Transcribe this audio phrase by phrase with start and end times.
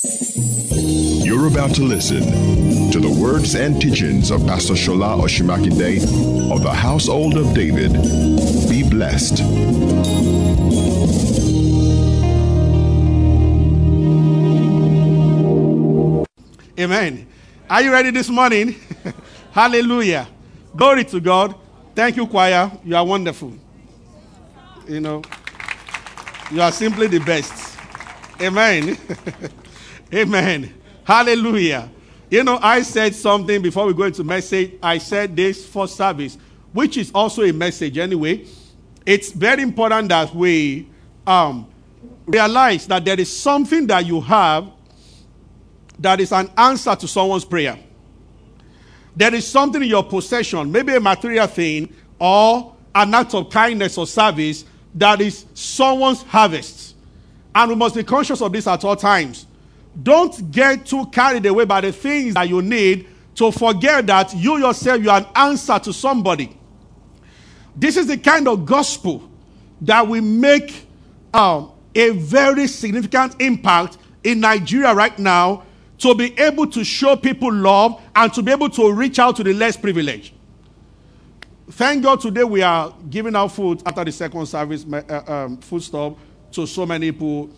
[0.00, 2.22] You're about to listen
[2.92, 7.92] to the words and teachings of Pastor Shola Osunmakinde of the Household of David.
[8.68, 9.40] Be blessed.
[16.78, 17.26] Amen.
[17.68, 18.76] Are you ready this morning?
[19.50, 20.28] Hallelujah.
[20.76, 21.56] Glory to God.
[21.96, 22.70] Thank you, choir.
[22.84, 23.52] You are wonderful.
[24.86, 25.22] You know,
[26.52, 27.76] you are simply the best.
[28.40, 28.96] Amen.
[30.12, 30.74] Amen.
[31.04, 31.90] Hallelujah.
[32.30, 34.74] You know, I said something before we go into message.
[34.82, 36.36] I said this for service,
[36.72, 38.46] which is also a message anyway.
[39.04, 40.88] It's very important that we
[41.26, 41.66] um,
[42.26, 44.70] realize that there is something that you have
[45.98, 47.78] that is an answer to someone's prayer.
[49.16, 53.98] There is something in your possession, maybe a material thing or an act of kindness
[53.98, 54.64] or service
[54.94, 56.94] that is someone's harvest.
[57.54, 59.47] And we must be conscious of this at all times.
[60.02, 64.58] Don't get too carried away by the things that you need to forget that you
[64.58, 66.56] yourself, you are an answer to somebody.
[67.76, 69.30] This is the kind of gospel
[69.82, 70.86] that will make
[71.32, 75.64] um, a very significant impact in Nigeria right now
[75.98, 79.44] to be able to show people love and to be able to reach out to
[79.44, 80.32] the less privileged.
[81.70, 85.82] Thank God today we are giving out food after the second service, uh, um, food
[85.82, 86.16] stop
[86.52, 87.50] to so many people.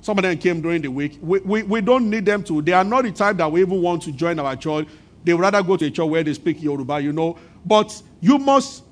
[0.00, 1.18] Some of them came during the week.
[1.20, 2.62] We, we, we don't need them to.
[2.62, 4.86] They are not the type that we even want to join our church.
[5.24, 7.36] They would rather go to a church where they speak Yoruba, you know.
[7.66, 8.84] But you must,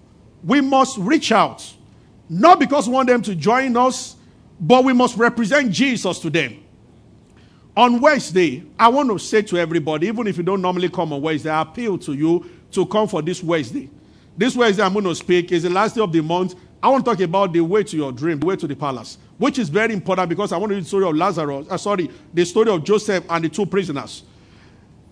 [0.44, 1.74] we must reach out.
[2.28, 4.16] Not because we want them to join us,
[4.60, 6.62] but we must represent Jesus to them.
[7.76, 11.20] On Wednesday, I want to say to everybody, even if you don't normally come on
[11.20, 13.90] Wednesday, I appeal to you to come for this Wednesday.
[14.36, 15.52] This Wednesday, I'm going to speak.
[15.52, 16.54] It's the last day of the month.
[16.82, 19.18] I want to talk about the way to your dream, the way to the palace,
[19.38, 21.66] which is very important because I want to read the story of Lazarus.
[21.70, 24.22] Uh, sorry, the story of Joseph and the two prisoners.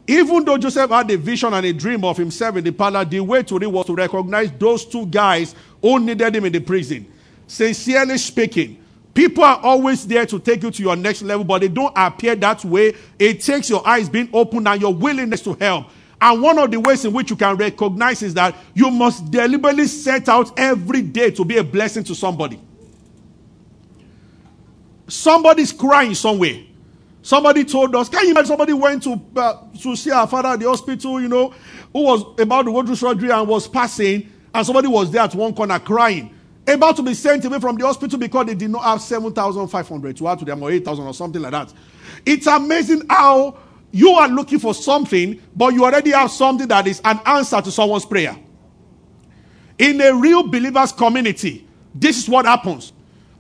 [0.07, 3.21] Even though Joseph had a vision and a dream of himself in the palace, the
[3.21, 7.07] way to it was to recognize those two guys who needed him in the prison.
[7.47, 8.85] Sincerely speaking,
[9.15, 12.35] People are always there to take you to your next level, but they don't appear
[12.35, 12.95] that way.
[13.17, 15.87] It takes your eyes being open and your willingness to help.
[16.21, 19.87] And one of the ways in which you can recognize is that you must deliberately
[19.87, 22.61] set out every day to be a blessing to somebody.
[25.07, 26.61] Somebody's crying somewhere.
[27.23, 30.61] Somebody told us, can you imagine somebody went to, uh, to see our father at
[30.61, 31.55] the hospital, you know,
[31.93, 35.35] who was about to go through surgery and was passing, and somebody was there at
[35.35, 36.35] one corner crying
[36.67, 40.29] about to be sent away from the hospital because they did not have 7,500 to
[40.29, 41.73] add to them or 8,000 or something like that.
[42.25, 43.59] It's amazing how
[43.93, 47.71] you are looking for something, but you already have something that is an answer to
[47.71, 48.37] someone's prayer.
[49.79, 52.93] In a real believers community, this is what happens.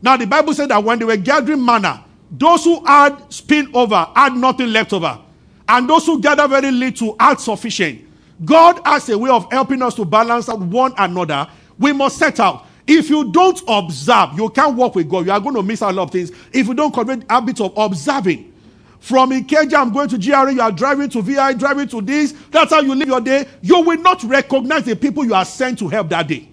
[0.04, 4.06] Now, the Bible said that when they were gathering manna, those who had spin over
[4.14, 5.18] had nothing left over,
[5.66, 8.02] and those who gather very little had sufficient.
[8.44, 11.48] God has a way of helping us to balance out one another.
[11.78, 12.66] We must set out.
[12.86, 15.24] If you don't observe, you can't work with God.
[15.24, 16.32] You are going to miss a lot of things.
[16.52, 18.52] If you don't cultivate habits of observing,
[19.00, 22.34] from Ikeja, I'm going to GRA, you are driving to VI, driving to this.
[22.50, 23.48] That's how you live your day.
[23.62, 26.50] You will not recognize the people you are sent to help that day.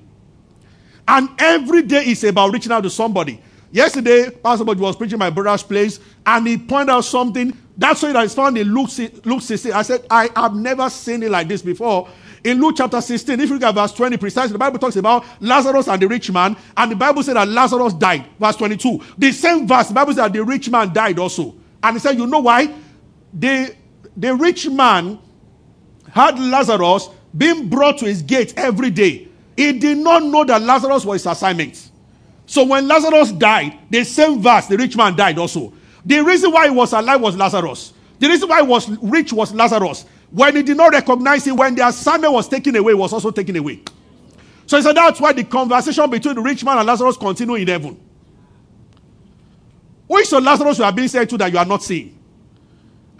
[1.07, 3.41] And every day is about reaching out to somebody.
[3.71, 7.57] Yesterday, Pastor Bud was preaching my brother's place, and he pointed out something.
[7.77, 8.89] That's why I found in Luke,
[9.23, 9.71] Luke 16.
[9.71, 12.09] I said, I have never seen it like this before.
[12.43, 15.23] In Luke chapter 16, if you look at verse 20 precisely, the Bible talks about
[15.39, 18.25] Lazarus and the rich man, and the Bible said that Lazarus died.
[18.39, 19.01] Verse 22.
[19.17, 21.55] The same verse, the Bible said that the rich man died also.
[21.81, 22.73] And he said, You know why?
[23.33, 23.73] The,
[24.17, 25.17] the rich man
[26.09, 29.29] had Lazarus being brought to his gate every day.
[29.61, 31.91] He did not know that Lazarus was his assignment.
[32.47, 35.71] So when Lazarus died, the same verse, the rich man died also.
[36.03, 37.93] The reason why he was alive was Lazarus.
[38.17, 40.05] The reason why he was rich was Lazarus.
[40.31, 43.55] When he did not recognize him, when the assignment was taken away, was also taken
[43.55, 43.83] away.
[44.65, 47.67] So he said that's why the conversation between the rich man and Lazarus continued in
[47.67, 47.99] heaven.
[50.07, 52.17] Which of Lazarus you are being said to that you are not seeing?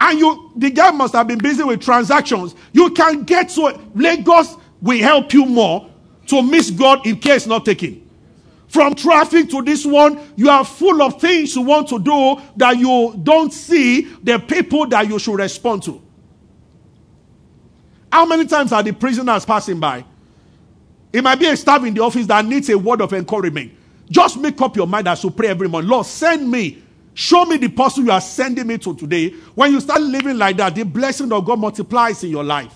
[0.00, 2.56] And you, the guy must have been busy with transactions.
[2.72, 5.91] You can get to Lagos will help you more
[6.26, 8.08] to miss God if care is not taken.
[8.68, 12.78] From traffic to this one, you are full of things you want to do that
[12.78, 16.00] you don't see the people that you should respond to.
[18.10, 20.04] How many times are the prisoners passing by?
[21.12, 23.72] It might be a staff in the office that needs a word of encouragement.
[24.10, 25.90] Just make up your mind as you pray every morning.
[25.90, 26.82] Lord, send me.
[27.14, 29.30] Show me the person you are sending me to today.
[29.54, 32.74] When you start living like that, the blessing of God multiplies in your life.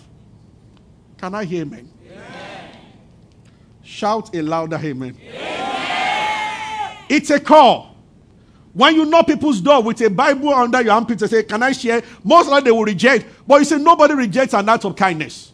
[1.16, 1.90] Can I hear amen?
[3.86, 5.16] Shout a louder amen.
[5.22, 6.96] Yeah.
[7.08, 7.94] It's a call.
[8.72, 11.70] When you knock people's door with a Bible under your armpit and say, Can I
[11.70, 12.02] share?
[12.24, 13.26] Most likely they will reject.
[13.46, 15.52] But you say, Nobody rejects an act of kindness.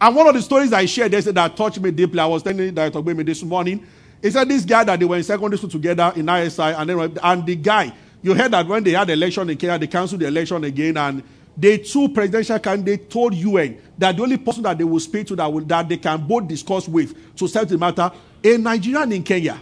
[0.00, 2.18] And one of the stories I shared, they said that touched me deeply.
[2.18, 3.86] I was telling with me this morning.
[4.20, 7.18] He said this guy that they were in secondary school together in ISI, and then
[7.22, 7.92] and the guy,
[8.22, 10.96] you heard that when they had the election in Kenya, they canceled the election again,
[10.96, 11.22] and
[11.56, 15.36] the two presidential candidates told UN that the only person that they will speak to
[15.36, 18.10] that, will, that they can both discuss with to settle the matter,
[18.42, 19.60] a Nigerian in Kenya.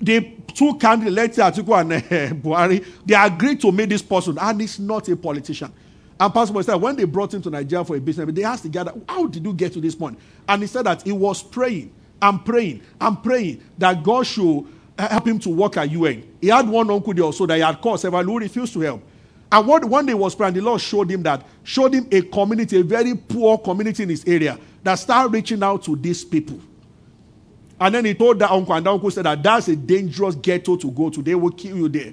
[0.00, 2.00] The two candidates, Atiku and uh,
[2.34, 5.72] Buhari, they agreed to meet this person, and it's not a politician.
[6.18, 8.68] And Pastor said, when they brought him to Nigeria for a business, they asked the
[8.70, 10.18] guy, How did you get to this point?
[10.48, 11.92] And he said that he was praying
[12.22, 14.66] and praying and praying that God should
[14.98, 16.26] help him to work at UN.
[16.40, 19.02] He had one uncle there also that he had called several who refused to help.
[19.50, 22.80] And what, one day was praying, the Lord showed him that, showed him a community,
[22.80, 26.60] a very poor community in his area that started reaching out to these people.
[27.78, 30.76] And then he told that uncle, and the uncle said that that's a dangerous ghetto
[30.76, 31.22] to go to.
[31.22, 32.12] They will kill you there.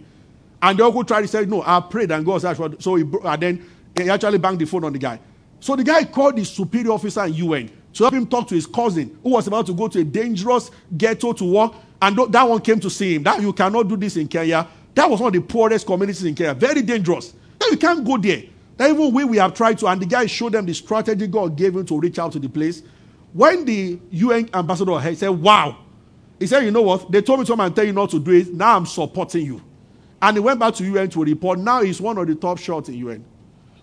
[0.62, 3.42] And the uncle tried to say, No, I prayed and God said, so he, and
[3.42, 5.20] then he actually banged the phone on the guy.
[5.60, 8.66] So the guy called the superior officer in UN to help him talk to his
[8.66, 11.74] cousin who was about to go to a dangerous ghetto to work.
[12.02, 13.24] And that one came to see him.
[13.24, 14.68] That you cannot do this in Kenya.
[14.96, 16.54] That was one of the poorest communities in Kenya.
[16.54, 17.34] Very dangerous.
[17.60, 18.44] That you can't go there.
[18.80, 21.76] Even we, we have tried to, and the guy showed them the strategy God gave
[21.76, 22.82] him to reach out to the place.
[23.32, 25.78] When the UN ambassador he said, Wow.
[26.40, 27.12] He said, You know what?
[27.12, 28.54] They told me to come and tell you not to do it.
[28.54, 29.62] Now I'm supporting you.
[30.22, 31.60] And he went back to UN to report.
[31.60, 33.26] Now he's one of the top shots in UN.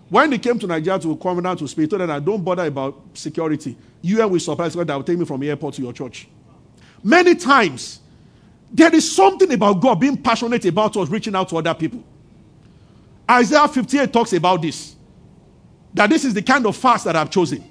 [0.09, 2.65] When they came to Nigeria to come down to speak, told them, I don't bother
[2.65, 3.77] about security.
[4.01, 6.27] UN will supply God that will take me from the airport to your church.
[7.03, 8.01] Many times,
[8.73, 12.03] there is something about God being passionate about us reaching out to other people.
[13.29, 14.95] Isaiah 58 talks about this.
[15.93, 17.63] That this is the kind of fast that I've chosen.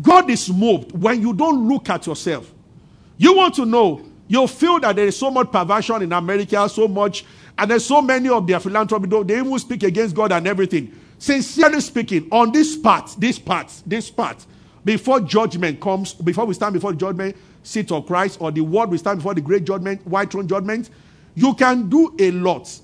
[0.00, 2.52] God is moved when you don't look at yourself.
[3.16, 6.86] You want to know, you'll feel that there is so much perversion in America, so
[6.86, 7.24] much,
[7.56, 11.80] and there's so many of their philanthropy, they even speak against God and everything sincerely
[11.80, 14.46] speaking, on this part, this part, this part,
[14.84, 18.98] before judgment comes, before we stand before judgment seat of Christ, or the word we
[18.98, 20.90] stand before the great judgment, white throne judgment,
[21.34, 22.80] you can do a lot.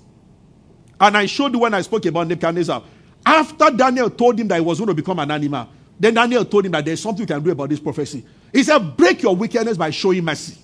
[1.01, 2.83] And I showed you when I spoke about Nebuchadnezzar.
[3.27, 5.69] After Daniel told him that he was going to become an animal,
[5.99, 8.25] then Daniel told him that there's something you can do about this prophecy.
[8.53, 10.59] He said, Break your wickedness by showing mercy.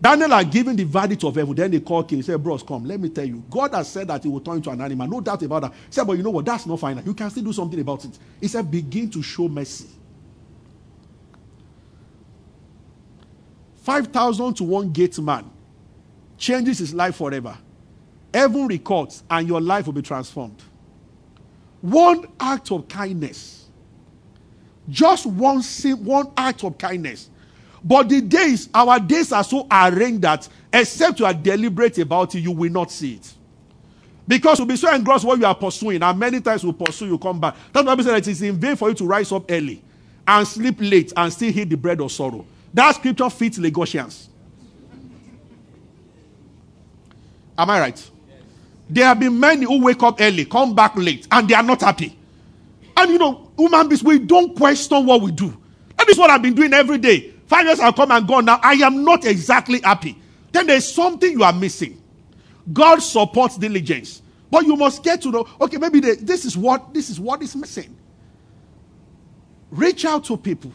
[0.00, 1.54] Daniel had given the verdict of heaven.
[1.54, 2.18] Then they called king.
[2.18, 3.42] He said, Bros, come, let me tell you.
[3.50, 5.08] God has said that he will turn into an animal.
[5.08, 5.72] No doubt about that.
[5.72, 6.44] He said, But you know what?
[6.44, 7.02] That's not final.
[7.04, 8.18] You can still do something about it.
[8.40, 9.88] He said, Begin to show mercy.
[13.86, 15.48] 5,000 to one gate man
[16.36, 17.56] changes his life forever.
[18.34, 20.60] Heaven records, and your life will be transformed.
[21.80, 23.66] One act of kindness,
[24.88, 25.62] just one,
[26.04, 27.30] one act of kindness
[27.86, 32.40] but the days, our days are so arranged that except you are deliberate about it,
[32.40, 33.32] you will not see it.
[34.26, 37.16] Because you'll be so engrossed what you are pursuing, and many times will pursue you
[37.16, 37.54] come back.
[37.72, 39.84] That's why I said that it is in vain for you to rise up early
[40.26, 42.44] and sleep late and still eat the bread of sorrow.
[42.76, 44.26] That scripture fits Lagosians.
[47.56, 48.10] Am I right?
[48.90, 51.80] There have been many who wake up early, come back late, and they are not
[51.80, 52.18] happy.
[52.94, 55.56] And you know, human beings, we don't question what we do.
[55.96, 57.32] That is what I've been doing every day.
[57.46, 58.60] Five years have come and gone now.
[58.62, 60.18] I am not exactly happy.
[60.52, 62.02] Then there's something you are missing.
[62.74, 64.20] God supports diligence.
[64.50, 67.40] But you must get to know, okay, maybe the, this is what this is what
[67.42, 67.96] is missing.
[69.70, 70.72] Reach out to people.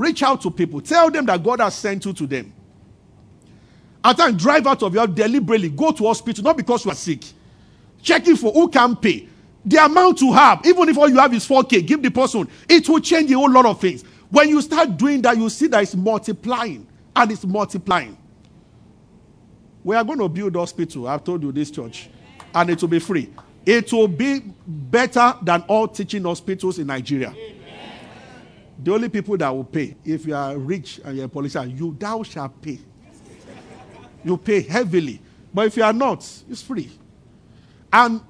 [0.00, 0.80] Reach out to people.
[0.80, 2.54] Tell them that God has sent you to them.
[4.02, 5.68] At times, drive out of your deliberately.
[5.68, 7.22] Go to hospital, not because you are sick.
[8.00, 9.28] Checking for who can pay.
[9.62, 12.48] The amount you have, even if all you have is 4K, give the person.
[12.66, 14.02] It will change a whole lot of things.
[14.30, 18.16] When you start doing that, you see that it's multiplying and it's multiplying.
[19.84, 21.08] We are going to build hospital.
[21.08, 22.08] I've told you this church,
[22.54, 23.28] and it will be free.
[23.66, 27.34] It will be better than all teaching hospitals in Nigeria.
[28.82, 31.96] The only people that will pay, if you are rich and you're a politician, you
[31.98, 32.78] thou shall pay.
[34.24, 35.20] You pay heavily.
[35.52, 36.18] But if you are not,
[36.48, 36.90] it's free.
[37.92, 38.20] And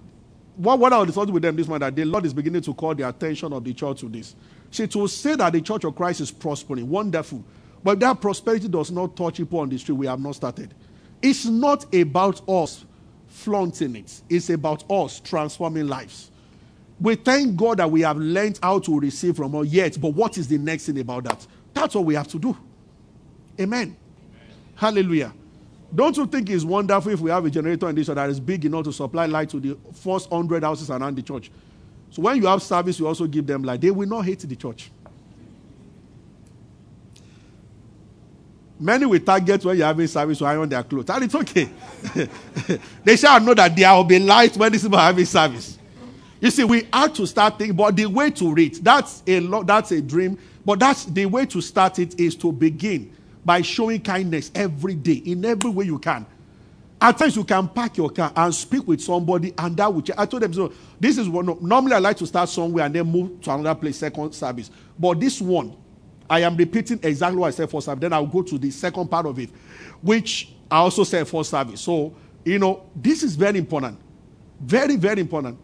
[0.56, 2.74] what, what I was discussing with them this morning, that the Lord is beginning to
[2.74, 4.34] call the attention of the church to this.
[4.70, 7.44] See, to say that the church of Christ is prospering, wonderful.
[7.82, 10.74] But that prosperity does not touch people on the street, we have not started.
[11.22, 12.84] It's not about us
[13.26, 16.29] flaunting it, it's about us transforming lives.
[17.00, 20.36] We thank God that we have learned how to receive from our yet, but what
[20.36, 21.46] is the next thing about that?
[21.72, 22.56] That's what we have to do.
[23.58, 23.82] Amen.
[23.82, 23.96] Amen.
[24.74, 25.32] Hallelujah.
[25.94, 28.64] Don't you think it's wonderful if we have a generator in this that is big
[28.64, 31.50] enough to supply light to the first hundred houses around the church?
[32.10, 33.80] So when you have service, you also give them light.
[33.80, 34.90] They will not hate the church.
[38.78, 41.10] Many will target when you're having service to iron their clothes.
[41.10, 41.68] And it's okay.
[43.04, 45.78] they shall know that there will be light when people are having service.
[46.40, 49.62] You see, we have to start thinking, but the way to read, that's a lo-
[49.62, 50.38] that's a dream.
[50.64, 55.14] But that's the way to start it is to begin by showing kindness every day,
[55.24, 56.26] in every way you can.
[57.00, 60.02] At times you can park your car and speak with somebody, and that will.
[60.02, 60.72] Ch- I told them so.
[60.98, 61.56] This is one.
[61.60, 64.70] Normally, I like to start somewhere and then move to another place, second service.
[64.98, 65.74] But this one,
[66.28, 68.00] I am repeating exactly what I said for service.
[68.02, 69.50] Then I'll go to the second part of it,
[70.02, 71.80] which I also said for service.
[71.80, 73.98] So you know, this is very important,
[74.60, 75.58] very very important.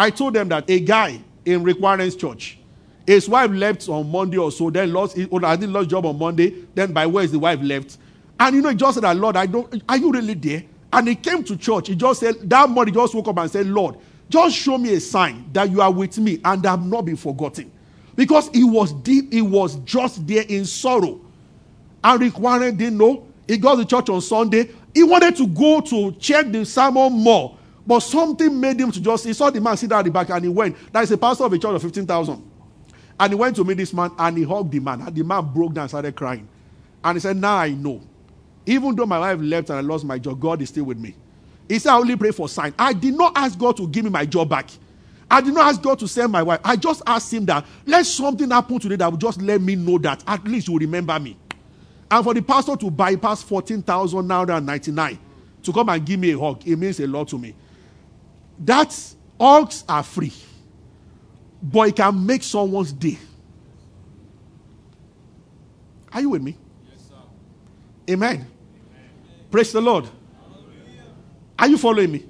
[0.00, 2.58] I told them that a guy in Rick Warren's Church,
[3.06, 5.18] his wife left on Monday or so, then lost.
[5.18, 6.64] I did lost job on Monday.
[6.74, 7.98] Then by Wednesday, the wife left,
[8.38, 9.82] and you know, he just said Lord, I don't.
[9.86, 10.64] Are you really there?
[10.90, 11.88] And he came to church.
[11.88, 13.96] He just said, that morning, just woke up and said, Lord,
[14.30, 17.16] just show me a sign that you are with me and I have not been
[17.16, 17.70] forgotten.
[18.16, 21.20] Because he was deep, he was just there in sorrow.
[22.02, 23.26] And Rick Warren didn't know.
[23.46, 24.70] He got to church on Sunday.
[24.94, 27.56] He wanted to go to check the sermon more.
[27.86, 30.44] But something made him to just, he saw the man sit at the back and
[30.44, 30.76] he went.
[30.92, 32.50] That is a pastor of a church of 15,000.
[33.18, 35.00] And he went to meet this man and he hugged the man.
[35.00, 36.48] And the man broke down and started crying.
[37.02, 38.02] And he said, Now I know
[38.66, 41.14] even though my wife left and I lost my job, God is still with me.
[41.68, 42.74] He said, I only pray for sign.
[42.78, 44.70] I did not ask God to give me my job back.
[45.30, 46.60] I did not ask God to send my wife.
[46.64, 49.98] I just asked Him that let something happen today that will just let me know
[49.98, 51.36] that at least you remember me.
[52.10, 55.18] And for the pastor to bypass 14,999
[55.62, 57.54] to come and give me a hug, it means a lot to me.
[58.60, 58.96] That
[59.40, 60.32] hugs are free,
[61.62, 63.18] but it can make someone's day.
[66.12, 66.56] Are you with me?
[66.88, 67.10] Yes,
[68.10, 68.34] Amen.
[68.34, 68.46] Amen.
[69.50, 70.04] Praise the Lord.
[70.04, 71.04] Hallelujah.
[71.58, 72.26] Are you following me?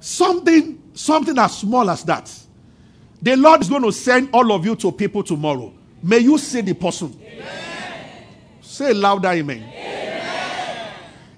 [0.00, 2.32] Something, something as small as that.
[3.20, 5.72] The Lord is going to send all of you to people tomorrow.
[6.02, 7.18] May you see the person.
[7.22, 8.24] Amen.
[8.60, 9.58] Say louder, amen.
[9.58, 10.92] amen.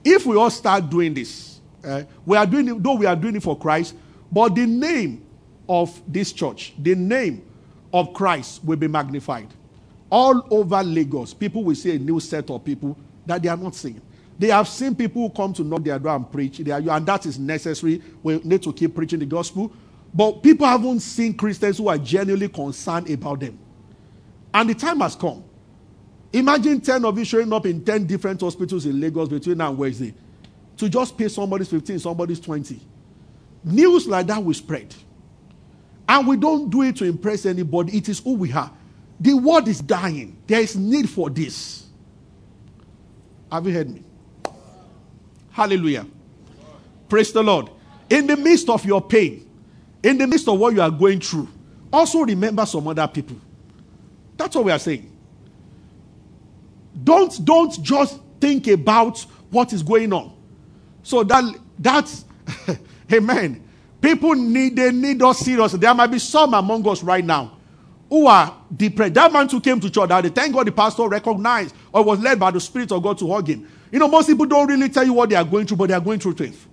[0.04, 3.36] If we all start doing this, uh, we are doing it, though we are doing
[3.36, 3.94] it for Christ,
[4.30, 5.24] but the name
[5.68, 7.44] of this church, the name
[7.92, 9.48] of Christ will be magnified.
[10.10, 13.74] All over Lagos, people will see a new set of people that they are not
[13.74, 14.00] seeing.
[14.38, 17.26] They have seen people who come to knock their door and preach, are, and that
[17.26, 18.00] is necessary.
[18.22, 19.72] We need to keep preaching the gospel.
[20.14, 23.58] But people haven't seen Christians who are genuinely concerned about them.
[24.54, 25.44] And the time has come.
[26.32, 29.78] Imagine 10 of you showing up in 10 different hospitals in Lagos between now and
[29.78, 30.14] Wednesday
[30.78, 32.80] to just pay somebody's 15, somebody's 20.
[33.64, 34.94] News like that will spread.
[36.08, 38.70] And we don't do it to impress anybody, it is who we are.
[39.20, 40.40] The world is dying.
[40.46, 41.86] There is need for this.
[43.50, 44.02] Have you heard me?
[45.50, 46.06] Hallelujah.
[47.08, 47.70] Praise the Lord.
[48.08, 49.48] In the midst of your pain,
[50.02, 51.48] in the midst of what you are going through,
[51.92, 53.36] also remember some other people.
[54.36, 55.10] That's what we are saying.
[57.02, 59.18] Don't don't just think about
[59.50, 60.37] what is going on.
[61.08, 61.42] So that
[61.78, 62.26] that's
[63.12, 63.64] amen.
[63.98, 65.78] People need they need us seriously.
[65.78, 67.56] There might be some among us right now
[68.10, 69.14] who are depressed.
[69.14, 72.20] That man who came to church that day, thank God the pastor recognized or was
[72.20, 73.66] led by the Spirit of God to hug him.
[73.90, 75.94] You know, most people don't really tell you what they are going through, but they
[75.94, 76.66] are going through things.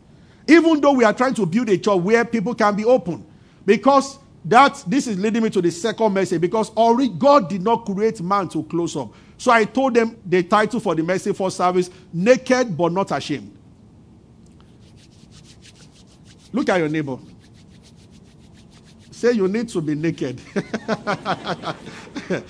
[0.49, 3.25] Even though we are trying to build a church where people can be open.
[3.65, 6.41] Because that this is leading me to the second message.
[6.41, 9.13] Because already God did not create man to close up.
[9.37, 13.54] So I told them the title for the message for service, Naked but Not Ashamed.
[16.55, 17.17] Look at your neighbor.
[19.11, 20.95] Say you need to be naked and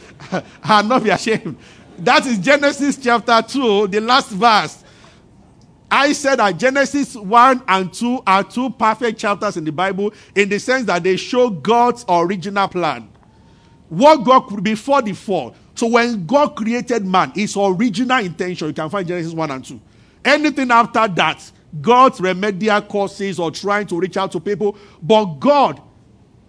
[0.63, 1.57] ah, not be ashamed.
[1.97, 4.83] That is Genesis chapter 2, the last verse.
[5.89, 10.49] I said that Genesis 1 and 2 are two perfect chapters in the Bible in
[10.49, 13.09] the sense that they show God's original plan.
[13.89, 15.55] What God before the fall.
[15.73, 19.81] So when God created man, his original intention, you can find Genesis 1 and 2.
[20.25, 25.81] Anything after that, God's remedial causes or trying to reach out to people, but God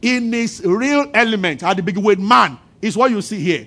[0.02, 3.66] in his real element at the beginning with man is what you see here.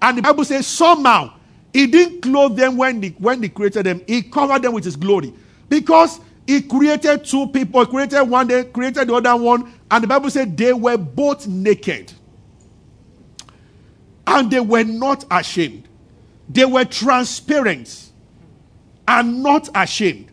[0.00, 1.32] And the Bible says somehow
[1.72, 4.96] he didn't clothe them when he, when he created them, he covered them with his
[4.96, 5.32] glory.
[5.68, 10.08] Because he created two people, he created one, they created the other one, and the
[10.08, 12.12] Bible said they were both naked.
[14.26, 15.88] And they were not ashamed.
[16.48, 18.10] They were transparent
[19.06, 20.27] and not ashamed.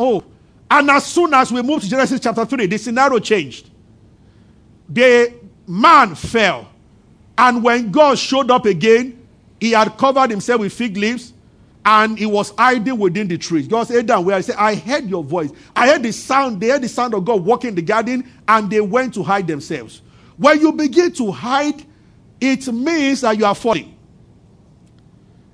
[0.00, 0.24] Oh,
[0.70, 3.70] and as soon as we move to Genesis chapter 3, the scenario changed
[4.88, 5.34] the
[5.68, 6.68] man fell.
[7.38, 9.26] And when God showed up again,
[9.60, 11.34] he had covered himself with fig leaves
[11.86, 13.68] and he was hiding within the trees.
[13.68, 15.50] God said, Down where I said, I heard your voice.
[15.76, 16.60] I heard the sound.
[16.60, 19.48] They heard the sound of God walking in the garden and they went to hide
[19.48, 20.02] themselves.
[20.38, 21.84] When you begin to hide,
[22.40, 23.96] it means that you are falling.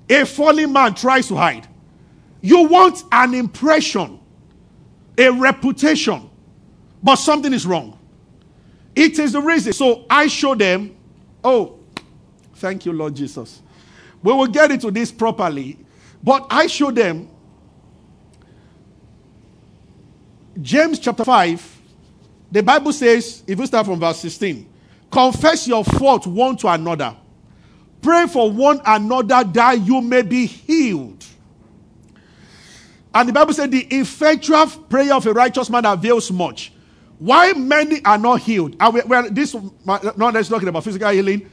[0.09, 1.67] a falling man tries to hide.
[2.41, 4.19] You want an impression,
[5.17, 6.29] a reputation,
[7.01, 7.97] but something is wrong.
[8.95, 9.73] It is the reason.
[9.73, 10.95] So I show them,
[11.43, 11.79] oh,
[12.55, 13.61] thank you, Lord Jesus.
[14.23, 15.77] We will get into this properly,
[16.23, 17.29] but I show them
[20.61, 21.81] James chapter 5,
[22.51, 24.67] the Bible says, if you start from verse 16,
[25.11, 27.15] confess your fault one to another.
[28.01, 31.23] Pray for one another that you may be healed.
[33.17, 36.71] And the Bible said, the effectual prayer of a righteous man avails much.
[37.17, 38.75] Why many are not healed?
[38.79, 41.49] And we, well, this not let's talking about physical healing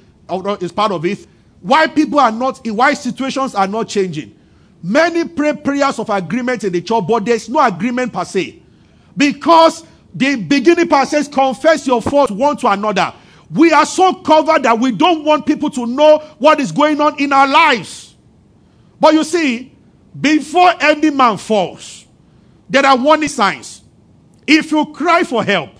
[0.61, 1.27] is part of it.
[1.63, 4.39] Why people are not, why situations are not changing.
[4.83, 8.61] Many pray prayers of agreement in the church, but there's no agreement per se.
[9.17, 13.15] Because the beginning part says, confess your fault one to another.
[13.51, 17.19] We are so covered that we don't want people to know what is going on
[17.19, 18.17] in our lives.
[19.01, 19.74] But you see,
[20.19, 22.07] before any man falls,
[22.69, 23.83] there are warning signs.
[24.47, 25.71] If you cry for help,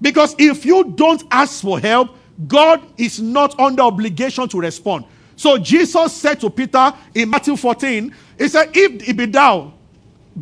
[0.00, 5.04] because if you don't ask for help, God is not under obligation to respond.
[5.36, 9.72] So Jesus said to Peter in Matthew 14, He said, If it be thou,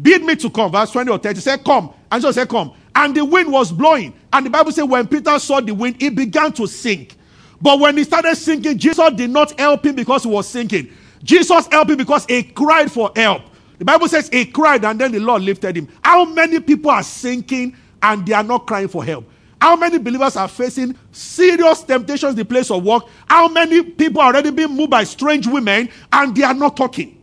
[0.01, 0.73] bid me to come.
[0.73, 1.35] Verse 20 or 30.
[1.35, 1.93] He said, Come.
[2.11, 2.73] And so said, Come.
[2.97, 4.15] And the wind was blowing.
[4.33, 7.15] And the Bible said, when Peter saw the wind, he began to sink.
[7.61, 10.91] But when he started sinking, Jesus did not help him because he was sinking.
[11.23, 13.43] Jesus helped him because he cried for help.
[13.79, 15.89] The Bible says he cried and then the Lord lifted him.
[16.03, 19.29] How many people are sinking and they are not crying for help?
[19.61, 23.05] How many believers are facing serious temptations in the place of work?
[23.29, 27.23] How many people are already being moved by strange women and they are not talking?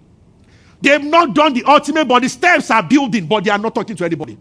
[0.82, 3.96] They've not done the ultimate, but the steps are building, but they are not talking
[3.96, 4.38] to anybody.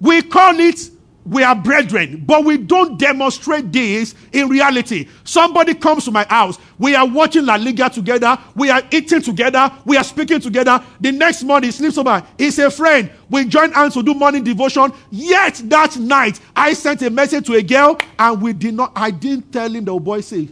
[0.00, 0.90] We call it
[1.28, 5.08] we are brethren, but we don't demonstrate this in reality.
[5.24, 9.70] Somebody comes to my house, we are watching La Liga together, we are eating together,
[9.84, 10.82] we are speaking together.
[11.00, 12.24] The next morning, he sleeps over.
[12.38, 13.10] He's a friend.
[13.28, 14.90] We join hands to do morning devotion.
[15.10, 19.10] Yet that night, I sent a message to a girl, and we did not, I
[19.10, 20.48] didn't tell him the boy say,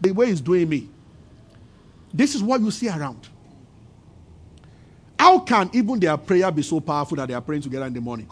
[0.00, 0.88] the way he's doing me.
[2.14, 3.28] This is what you see around.
[5.18, 8.00] How can even their prayer be so powerful that they are praying together in the
[8.00, 8.28] morning?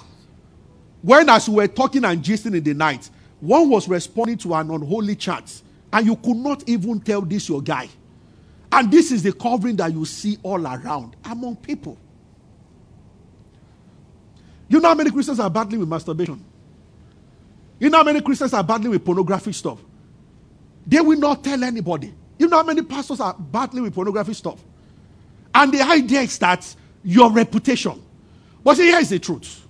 [1.02, 3.08] When as we were talking and gisting in the night,
[3.40, 7.62] one was responding to an unholy chat, and you could not even tell this your
[7.62, 7.88] guy.
[8.70, 11.96] And this is the covering that you see all around among people.
[14.68, 16.44] You know how many Christians are battling with masturbation?
[17.78, 19.78] You know how many Christians are battling with pornographic stuff?
[20.86, 22.12] They will not tell anybody.
[22.38, 24.62] You know how many pastors are battling with pornography stuff?
[25.54, 28.02] And the idea is that your reputation.
[28.62, 29.66] But see, here is the truth.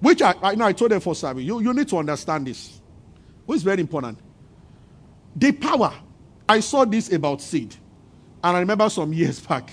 [0.00, 1.44] Which I, I know I told them for service.
[1.44, 2.80] You, you need to understand this.
[3.46, 4.18] Which is very important.
[5.34, 5.92] The power.
[6.48, 7.74] I saw this about seed.
[8.42, 9.70] And I remember some years back,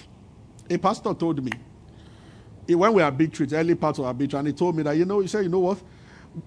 [0.69, 1.51] a pastor told me,
[2.67, 4.83] eh, when we are big trees, early part of our big and he told me
[4.83, 5.81] that, you know, he said, you know what?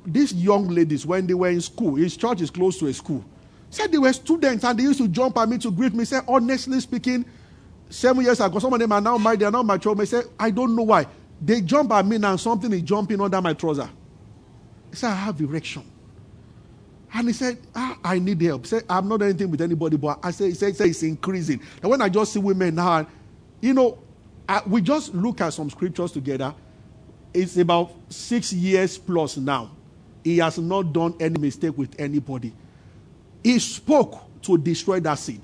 [0.05, 3.25] These young ladies, when they were in school, his church is close to a school,
[3.71, 6.05] said they were students and they used to jump at me to greet me.
[6.05, 7.25] Said, honestly speaking,
[7.89, 9.95] seven years ago, some of them are now married, they are now mature.
[9.95, 11.07] They said, I don't know why.
[11.41, 13.89] They jump at me now, something is jumping under my trouser.
[14.91, 15.85] He said, I have erection.
[17.13, 18.63] And he said, ah, I need help.
[18.63, 21.03] He said, I'm not anything with anybody, but I said, he said, he said it's
[21.03, 21.61] increasing.
[21.83, 23.07] And when I just see women now,
[23.61, 23.99] you know,
[24.49, 26.55] I, we just look at some scriptures together.
[27.33, 29.71] It's about six years plus now.
[30.25, 32.53] He has not done any mistake with anybody.
[33.43, 35.43] He spoke to destroy that seed.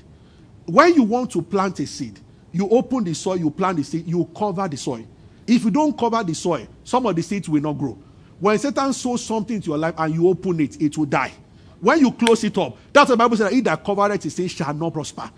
[0.67, 2.19] When you want to plant a seed,
[2.53, 5.07] you open the soil, you plant the seed, you cover the soil.
[5.47, 7.99] If you don't cover the soil, some of the seeds will not grow.
[8.41, 11.33] When Satan sows something into your life and you open it, it will die.
[11.81, 14.49] When you close it up, that's what the Bible says, he that covereth his sin
[14.49, 15.31] shall not prosper.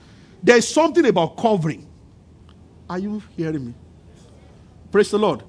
[0.42, 1.87] There's something about covering.
[2.88, 3.75] Are you hearing me?
[4.92, 5.42] Praise the Lord.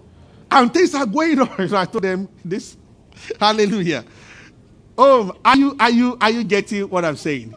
[0.50, 1.74] And things are going on.
[1.76, 2.78] I told them this.
[3.40, 4.06] Hallelujah.
[4.98, 7.54] Oh, are you are you are you getting what I'm saying?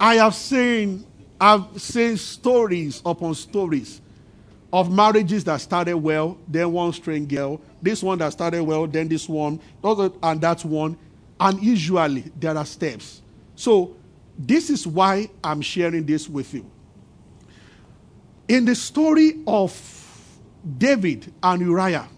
[0.00, 1.06] I have seen
[1.40, 4.00] I've seen stories upon stories
[4.72, 9.08] of marriages that started well, then one strange girl, this one that started well, then
[9.08, 10.96] this one, and that one.
[11.40, 13.22] And usually there are steps.
[13.54, 13.96] So
[14.38, 16.70] this is why I'm sharing this with you.
[18.46, 19.72] In the story of
[20.76, 22.08] David and Uriah,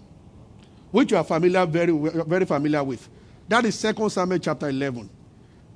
[0.91, 3.09] which you are familiar, very, very familiar with,
[3.49, 5.09] that is 2 Samuel chapter 11.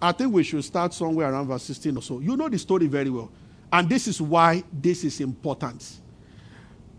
[0.03, 2.21] I think we should start somewhere around verse 16 or so.
[2.21, 3.31] You know the story very well.
[3.73, 6.01] And this is why this is important.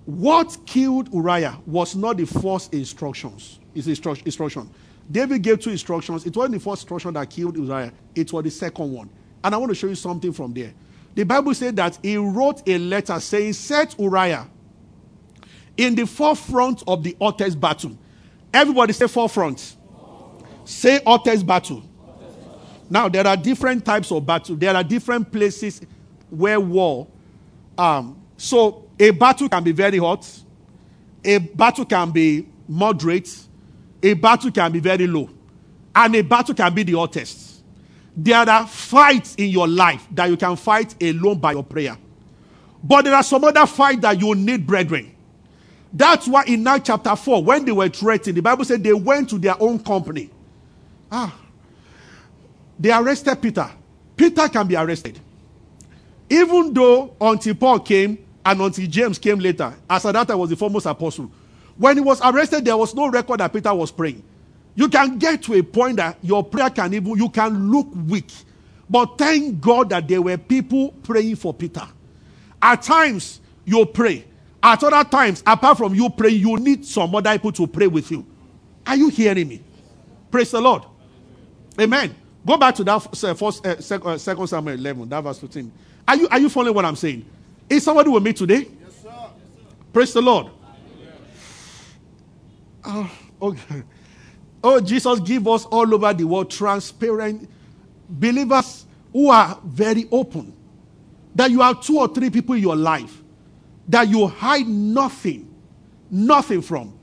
[0.06, 3.60] What killed Uriah was not the first instructions.
[3.74, 4.70] It's instruction.
[5.12, 6.26] David gave two instructions.
[6.26, 7.92] It wasn't the first instruction that killed Uriah.
[8.14, 9.10] It was the second one.
[9.44, 10.74] And I want to show you something from there.
[11.14, 14.48] the Bible said that he wrote a letter saying, Set Uriah
[15.78, 17.98] in the forefront of the hottest battle.
[18.54, 19.76] Everybody say forefront.
[20.64, 21.84] Say hottest battle.
[22.90, 24.56] Now, there are different types of battle.
[24.56, 25.82] There are different places
[26.30, 27.08] where war.
[27.78, 30.28] Um, so, a battle can be very hot.
[31.24, 33.30] A battle can be moderate.
[34.02, 35.30] A battle can be very low.
[35.96, 37.64] And a battle can be the hottest.
[38.16, 41.98] There are fights in your life that you can fight alone by your prayer.
[42.84, 45.16] But there are some other fights that you need brethren.
[45.92, 49.30] That's why in Acts chapter 4, when they were threatened, the Bible said they went
[49.30, 50.30] to their own company.
[51.12, 51.36] Ah.
[52.78, 53.70] They arrested Peter.
[54.16, 55.20] Peter can be arrested.
[56.30, 60.52] Even though until Paul came and until James came later, as at that time was
[60.52, 61.32] the foremost apostle.
[61.78, 64.24] When he was arrested, there was no record that Peter was praying.
[64.76, 68.32] You can get to a point that your prayer can even, you can look weak.
[68.90, 71.88] But thank God that there were people praying for Peter.
[72.62, 74.26] At times, you pray.
[74.62, 78.12] At other times, apart from you praying, you need some other people to pray with
[78.12, 78.26] you.
[78.86, 79.64] Are you hearing me?
[80.30, 80.84] Praise the Lord.
[81.80, 82.16] Amen.
[82.46, 85.72] Go back to that uh, first, uh, second, uh, second Samuel 11, that verse 15.
[86.08, 87.26] Are you, are you following what I'm saying?
[87.70, 88.68] Is somebody with me today?
[88.82, 89.30] Yes, sir.
[89.92, 90.48] Praise the Lord.
[92.84, 93.84] Oh, okay.
[94.64, 97.50] oh, Jesus, give us all over the world transparent
[98.08, 100.54] believers who are very open.
[101.34, 103.24] That you have two or three people in your life
[103.88, 105.54] that you hide nothing,
[106.10, 106.98] nothing from.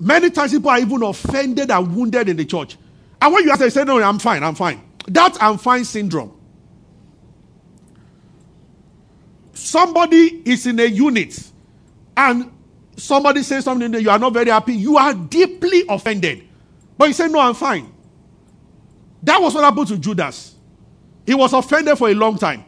[0.00, 2.76] Many times people are even offended and wounded in the church.
[3.20, 4.80] And when you ask them, say, No, I'm fine, I'm fine.
[5.08, 6.37] That I'm fine syndrome.
[9.58, 11.50] Somebody is in a unit
[12.16, 12.50] and
[12.96, 16.44] somebody says something that you are not very happy, you are deeply offended.
[16.96, 17.92] But you say, No, I'm fine.
[19.22, 20.54] That was what happened to Judas.
[21.26, 22.64] He was offended for a long time.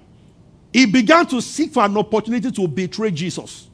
[0.72, 3.68] He began to seek for an opportunity to betray Jesus.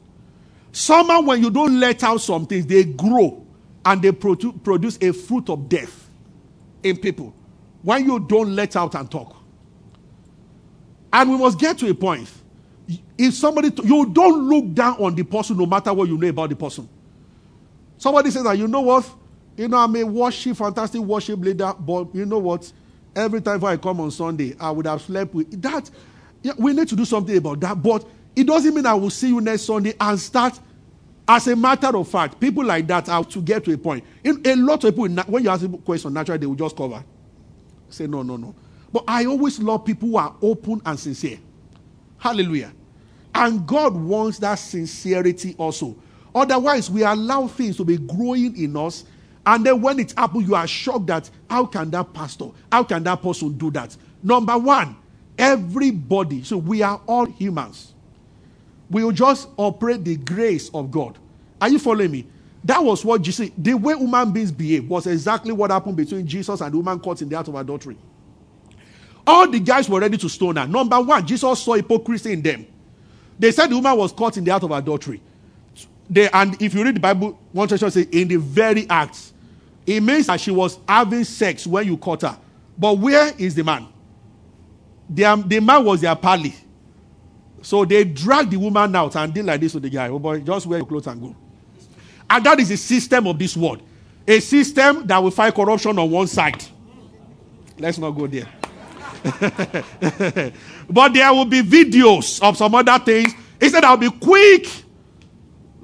[0.71, 3.45] Somehow, when you don't let out some things, they grow
[3.83, 6.09] and they produce a fruit of death
[6.83, 7.33] in people.
[7.81, 9.35] When you don't let out and talk.
[11.11, 12.29] And we must get to a point.
[13.17, 16.49] If somebody, you don't look down on the person no matter what you know about
[16.49, 16.87] the person.
[17.97, 19.09] Somebody says that, you know what?
[19.57, 22.71] You know, I'm a worship, fantastic worship leader, but you know what?
[23.15, 25.89] Every time I come on Sunday, I would have slept with that.
[26.43, 27.81] Yeah, we need to do something about that.
[27.81, 30.59] But it doesn't mean I will see you next Sunday and start.
[31.27, 34.03] As a matter of fact, people like that are to get to a point.
[34.23, 37.03] In, a lot of people, when you ask a question, naturally they will just cover.
[37.89, 38.53] Say, no, no, no.
[38.93, 41.39] But I always love people who are open and sincere.
[42.19, 42.73] Hallelujah.
[43.35, 45.95] And God wants that sincerity also.
[46.35, 49.05] Otherwise, we allow things to be growing in us.
[49.45, 53.03] And then when it happens, you are shocked that how can that pastor, how can
[53.03, 53.95] that person do that?
[54.23, 54.97] Number one,
[55.37, 56.43] Everybody.
[56.43, 57.93] So we are all humans.
[58.89, 61.17] We will just operate the grace of God.
[61.61, 62.27] Are you following me?
[62.63, 63.53] That was what you see.
[63.57, 67.21] the way human beings behave was exactly what happened between Jesus and the woman caught
[67.21, 67.97] in the act of adultery.
[69.27, 70.65] All the guys were ready to stone her.
[70.65, 72.65] Number one, Jesus saw hypocrisy in them.
[73.37, 75.21] They said the woman was caught in the act of adultery.
[76.09, 79.33] They, and if you read the Bible, one church says in the very act.
[79.85, 82.37] It means that she was having sex when you caught her.
[82.77, 83.87] But where is the man?
[85.09, 86.53] the, the man was their pally.
[87.61, 90.09] So they dragged the woman out and did like this to the guy.
[90.09, 91.35] Oh boy, just wear your clothes and go.
[92.29, 93.81] And that is the system of this world.
[94.27, 96.63] A system that will fight corruption on one side.
[97.79, 98.47] Let's not go there.
[100.89, 103.33] but there will be videos of some other things.
[103.59, 104.67] He said, I'll be quick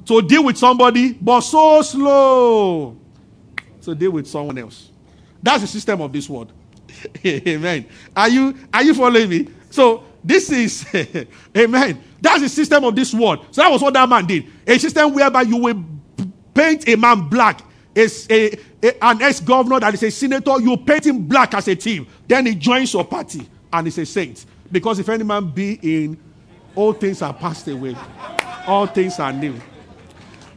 [0.06, 2.98] to deal with somebody, but so slow
[3.82, 4.89] to deal with someone else.
[5.41, 6.54] That's the system of this world.
[7.26, 7.86] amen.
[8.15, 9.48] Are you are you following me?
[9.69, 10.86] So this is
[11.58, 12.02] amen.
[12.22, 13.46] That's the system of this world.
[13.52, 14.46] So that was what that man did.
[14.65, 15.84] A system whereby you will
[16.54, 17.62] paint a man black.
[17.96, 18.58] A, a,
[19.02, 22.06] an ex-governor that is a senator, you paint him black as a team.
[22.28, 24.46] Then he joins your party and is a saint.
[24.72, 26.17] Because if any man be in,
[26.76, 27.96] all things are passed away.
[28.67, 29.56] All things are new.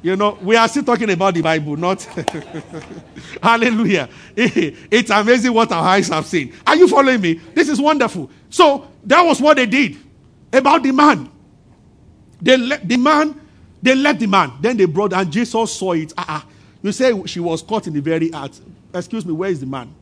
[0.02, 2.02] You know, we are still talking about the Bible, not.
[3.42, 4.08] Hallelujah.
[4.36, 6.52] It's amazing what our eyes have seen.
[6.66, 7.34] Are you following me?
[7.54, 8.30] This is wonderful.
[8.50, 9.96] So, that was what they did
[10.52, 11.30] about the man.
[12.40, 13.40] They let the man,
[13.82, 14.52] they let the man.
[14.60, 16.12] Then they brought, and Jesus saw it.
[16.16, 16.42] Uh-uh.
[16.86, 18.60] You say she was caught in the very act.
[18.94, 19.92] Excuse me, where is the man?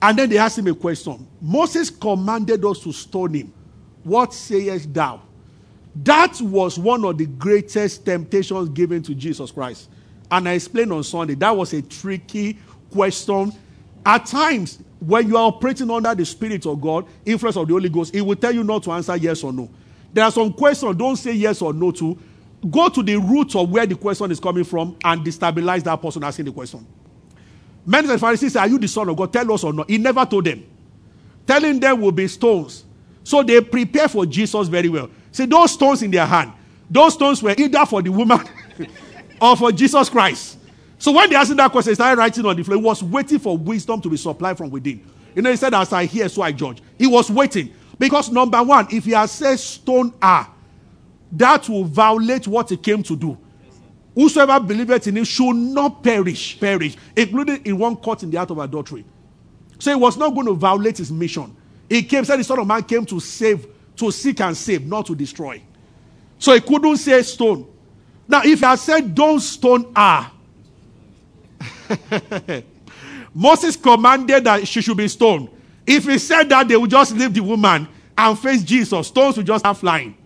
[0.00, 1.26] And then they asked him a question.
[1.40, 3.52] Moses commanded us to stone him.
[4.04, 5.20] What sayest thou?
[5.96, 9.90] That was one of the greatest temptations given to Jesus Christ.
[10.30, 12.56] And I explained on Sunday that was a tricky
[12.92, 13.52] question.
[14.06, 17.88] At times, when you are operating under the Spirit of God, influence of the Holy
[17.88, 19.68] Ghost, it will tell you not to answer yes or no.
[20.12, 22.16] There are some questions, don't say yes or no to.
[22.70, 26.22] Go to the root of where the question is coming from and destabilize that person
[26.22, 26.86] asking the question.
[27.84, 29.32] Many of the Pharisees say, Are you the Son of God?
[29.32, 29.90] Tell us or not.
[29.90, 30.64] He never told them.
[31.46, 32.84] Telling them will be stones.
[33.24, 35.10] So they prepare for Jesus very well.
[35.32, 36.52] See, those stones in their hand,
[36.88, 38.40] those stones were either for the woman
[39.40, 40.58] or for Jesus Christ.
[40.98, 42.76] So when they asked that question, he started writing on the floor.
[42.76, 45.04] He was waiting for wisdom to be supplied from within.
[45.34, 46.80] You know, he said, As I hear, so I judge.
[46.96, 47.74] He was waiting.
[47.98, 50.48] Because number one, if he has said stone are,
[51.32, 53.38] that will violate what he came to do.
[54.14, 58.50] Whosoever believeth in him should not perish, perish, including in one caught in the act
[58.50, 59.04] of adultery.
[59.78, 61.56] So he was not going to violate his mission.
[61.88, 63.66] He came, said the Son of Man came to save,
[63.96, 65.62] to seek and save, not to destroy.
[66.38, 67.66] So he couldn't say stone.
[68.28, 70.30] Now, if had said, Don't stone her,
[73.34, 75.48] Moses commanded that she should be stoned.
[75.86, 79.08] If he said that, they would just leave the woman and face Jesus.
[79.08, 80.16] Stones would just start flying.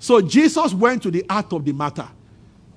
[0.00, 2.08] So Jesus went to the heart of the matter.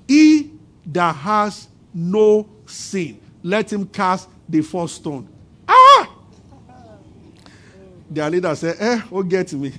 [0.08, 0.52] He
[0.86, 5.30] that has no sin, let him cast the first stone.
[5.66, 6.14] Ah!
[8.10, 9.70] Their leader said, Eh, oh, get me.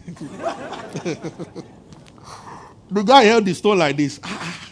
[2.90, 4.18] the guy held the stone like this.
[4.24, 4.70] Ah!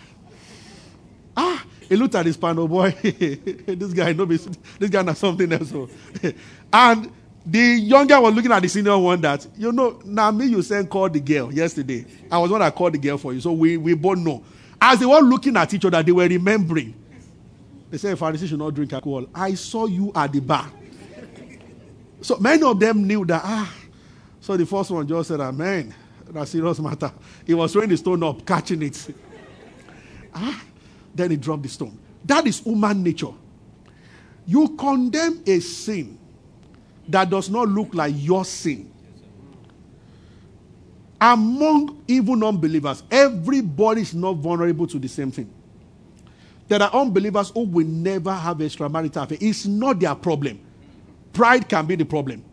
[1.36, 1.64] ah.
[1.90, 2.90] He looked at his panel boy.
[3.02, 4.48] this guy, no, this
[4.88, 5.70] guy has something else.
[5.74, 5.90] Oh.
[6.72, 7.12] and
[7.44, 10.88] the younger was looking at the senior one that, you know, now me, you sent
[10.88, 12.06] call the girl yesterday.
[12.30, 13.40] I was one that called the girl for you.
[13.40, 14.44] So we, we both know.
[14.80, 16.94] As they were looking at each other, they were remembering.
[17.90, 19.26] They said, Pharisee should not drink alcohol.
[19.34, 20.70] I saw you at the bar.
[22.20, 23.74] So many of them knew that, ah.
[24.40, 25.94] So the first one just said, Amen.
[26.30, 27.12] That's serious matter.
[27.46, 29.14] He was throwing the stone up, catching it.
[30.34, 30.62] ah.
[31.14, 31.98] Then he dropped the stone.
[32.24, 33.32] That is human nature.
[34.46, 36.18] You condemn a sin
[37.08, 38.90] that does not look like your sin.
[41.20, 45.52] Among even unbelievers, everybody is not vulnerable to the same thing.
[46.68, 49.38] There are unbelievers who will never have extramarital affair.
[49.40, 50.58] It's not their problem.
[51.32, 52.44] Pride can be the problem.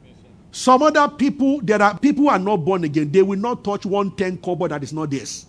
[0.51, 3.11] Some other people, there are people who are not born again.
[3.11, 5.45] They will not touch one ten kobo that is not theirs.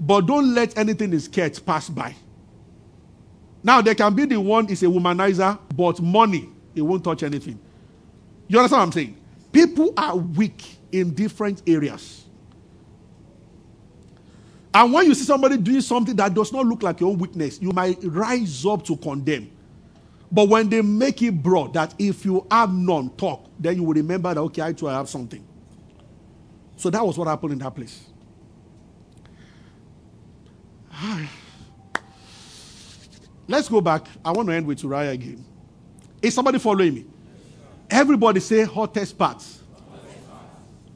[0.00, 2.14] But don't let anything is kept pass by.
[3.62, 7.58] Now, there can be the one is a womanizer, but money, he won't touch anything.
[8.52, 9.16] You understand what I'm saying?
[9.50, 10.62] People are weak
[10.92, 12.26] in different areas.
[14.74, 17.62] And when you see somebody doing something that does not look like your own weakness,
[17.62, 19.50] you might rise up to condemn.
[20.30, 23.94] But when they make it broad that if you have none, talk, then you will
[23.94, 25.42] remember that, okay, I too I have something.
[26.76, 28.04] So that was what happened in that place.
[33.48, 34.06] Let's go back.
[34.22, 35.42] I want to end with Uriah again.
[36.20, 37.06] Is somebody following me?
[37.92, 39.62] Everybody say hottest parts.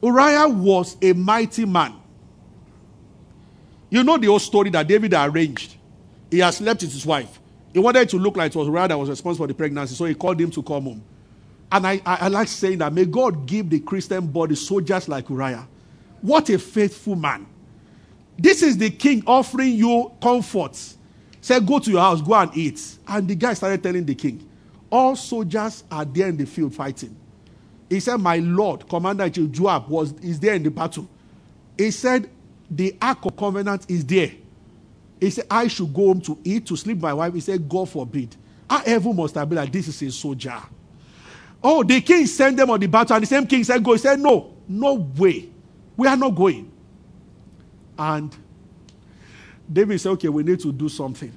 [0.01, 1.93] Uriah was a mighty man.
[3.89, 5.75] You know the old story that David arranged.
[6.29, 7.39] He had slept with his wife.
[7.71, 10.05] He wanted to look like it was Uriah that was responsible for the pregnancy, so
[10.05, 11.03] he called him to come home.
[11.71, 15.29] And I, I, I like saying that may God give the Christian body soldiers like
[15.29, 15.67] Uriah.
[16.21, 17.45] What a faithful man.
[18.37, 20.97] This is the king offering you comforts
[21.47, 22.97] Said, Go to your house, go and eat.
[23.07, 24.45] And the guy started telling the king,
[24.89, 27.15] All soldiers are there in the field fighting.
[27.89, 31.07] He said, My Lord, Commander Joab, was, is there in the battle.
[31.77, 32.29] He said,
[32.69, 34.31] The Ark of Covenant is there.
[35.19, 37.33] He said, I should go home to eat, to sleep my wife.
[37.33, 38.35] He said, God forbid.
[38.69, 40.61] I ever must have been like, This is a soldier.
[41.63, 43.93] Oh, the king sent them on the battle, and the same king said, Go.
[43.93, 45.49] He said, No, no way.
[45.95, 46.71] We are not going.
[47.97, 48.35] And
[49.71, 51.31] David said, okay, we need to do something.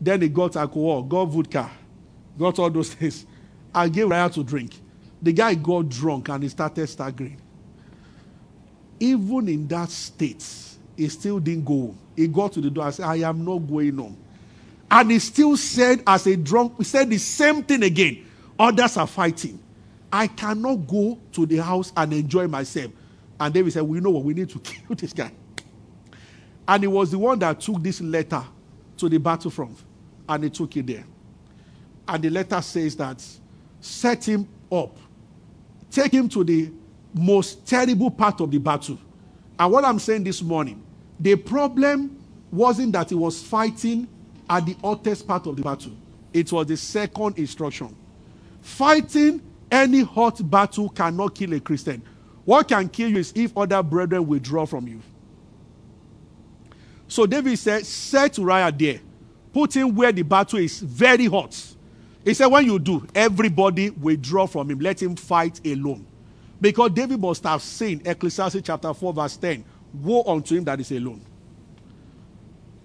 [0.00, 1.70] Then he got alcohol, got vodka,
[2.38, 3.26] got all those things.
[3.74, 4.72] I gave Raya to drink.
[5.20, 7.40] The guy got drunk and he started staggering.
[9.00, 10.44] Even in that state,
[10.96, 11.94] he still didn't go.
[12.16, 14.16] He got to the door and said, I am not going home.
[14.90, 18.24] And he still said, as a drunk, he said the same thing again.
[18.58, 19.60] Others are fighting.
[20.12, 22.90] I cannot go to the house and enjoy myself.
[23.38, 25.30] And David said, We know what we need to kill this guy.
[26.66, 28.42] And he was the one that took this letter
[28.96, 29.78] to the battlefront
[30.28, 31.04] and he took it there.
[32.08, 33.22] And the letter says that
[33.80, 34.96] set him up,
[35.90, 36.70] take him to the
[37.12, 38.98] most terrible part of the battle.
[39.58, 40.82] And what I'm saying this morning,
[41.20, 42.18] the problem
[42.50, 44.08] wasn't that he was fighting
[44.48, 45.92] at the hottest part of the battle,
[46.32, 47.94] it was the second instruction.
[48.62, 52.02] Fighting any hot battle cannot kill a Christian.
[52.44, 55.02] What can kill you is if other brethren withdraw from you.
[57.06, 59.00] So David said, Set Uriah there.
[59.52, 61.74] Put him where the battle is very hot.
[62.28, 64.80] He said, when you do, everybody withdraw from him.
[64.80, 66.06] Let him fight alone.
[66.60, 69.64] Because David must have seen Ecclesiastes chapter 4, verse 10.
[70.02, 71.22] Woe unto him that is alone.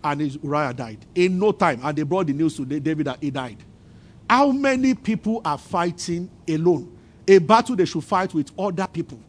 [0.01, 0.99] And his Uriah died.
[1.13, 1.82] In no time.
[1.84, 3.58] And they brought the news to David that he died.
[4.29, 6.97] How many people are fighting alone?
[7.27, 9.19] A battle they should fight with other people.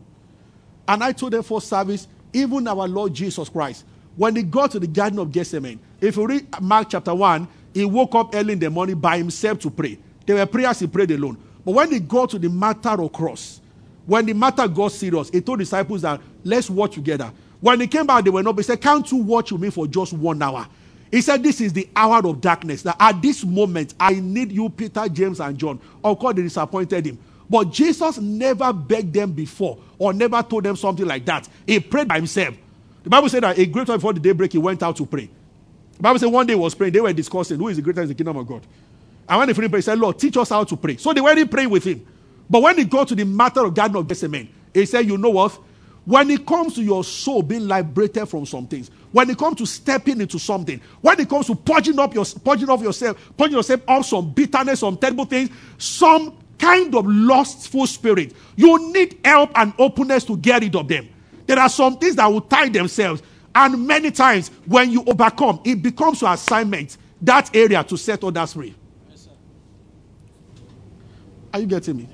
[0.87, 4.79] And I told them for service, even our Lord Jesus Christ, when he got to
[4.79, 8.58] the Garden of Gethsemane, if you read Mark chapter 1, he woke up early in
[8.58, 9.98] the morning by himself to pray.
[10.26, 11.37] There were prayers he prayed alone.
[11.64, 13.60] But when he got to the matter of cross,
[14.06, 17.32] when the matter got serious, he told disciples that let's watch together.
[17.60, 18.56] When he came back, they were not.
[18.56, 20.66] He said, Can't you watch with me for just one hour?
[21.10, 22.82] He said, This is the hour of darkness.
[22.82, 25.80] That at this moment, I need you, Peter, James, and John.
[26.02, 27.18] Of course, they disappointed him.
[27.48, 31.48] But Jesus never begged them before or never told them something like that.
[31.66, 32.54] He prayed by himself.
[33.02, 35.28] The Bible said that a great time before the daybreak, he went out to pray.
[35.96, 36.92] The Bible said one day was praying.
[36.92, 38.62] They were discussing who is the greatest in the kingdom of God.
[39.28, 40.96] And when he finished praying, he said, Lord, teach us how to pray.
[40.96, 42.07] So they weren't praying with him.
[42.48, 45.30] But when he got to the matter of Garden of Gethsemane, he said, You know
[45.30, 45.59] what?
[46.04, 49.66] When it comes to your soul being liberated from some things, when it comes to
[49.66, 53.80] stepping into something, when it comes to purging up your purging off yourself, purging yourself
[53.88, 59.72] off some bitterness, some terrible things, some kind of lustful spirit, you need help and
[59.78, 61.09] openness to get rid of them.
[61.46, 63.22] There are some things that will tie themselves.
[63.55, 68.53] And many times when you overcome, it becomes your assignment, that area to set others
[68.53, 68.75] free.
[69.09, 69.29] Yes,
[71.53, 72.09] are you getting me?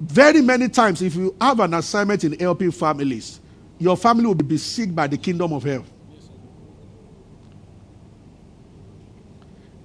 [0.00, 3.40] Very many times, if you have an assignment in helping families,
[3.78, 5.84] your family will be besieged by the kingdom of hell.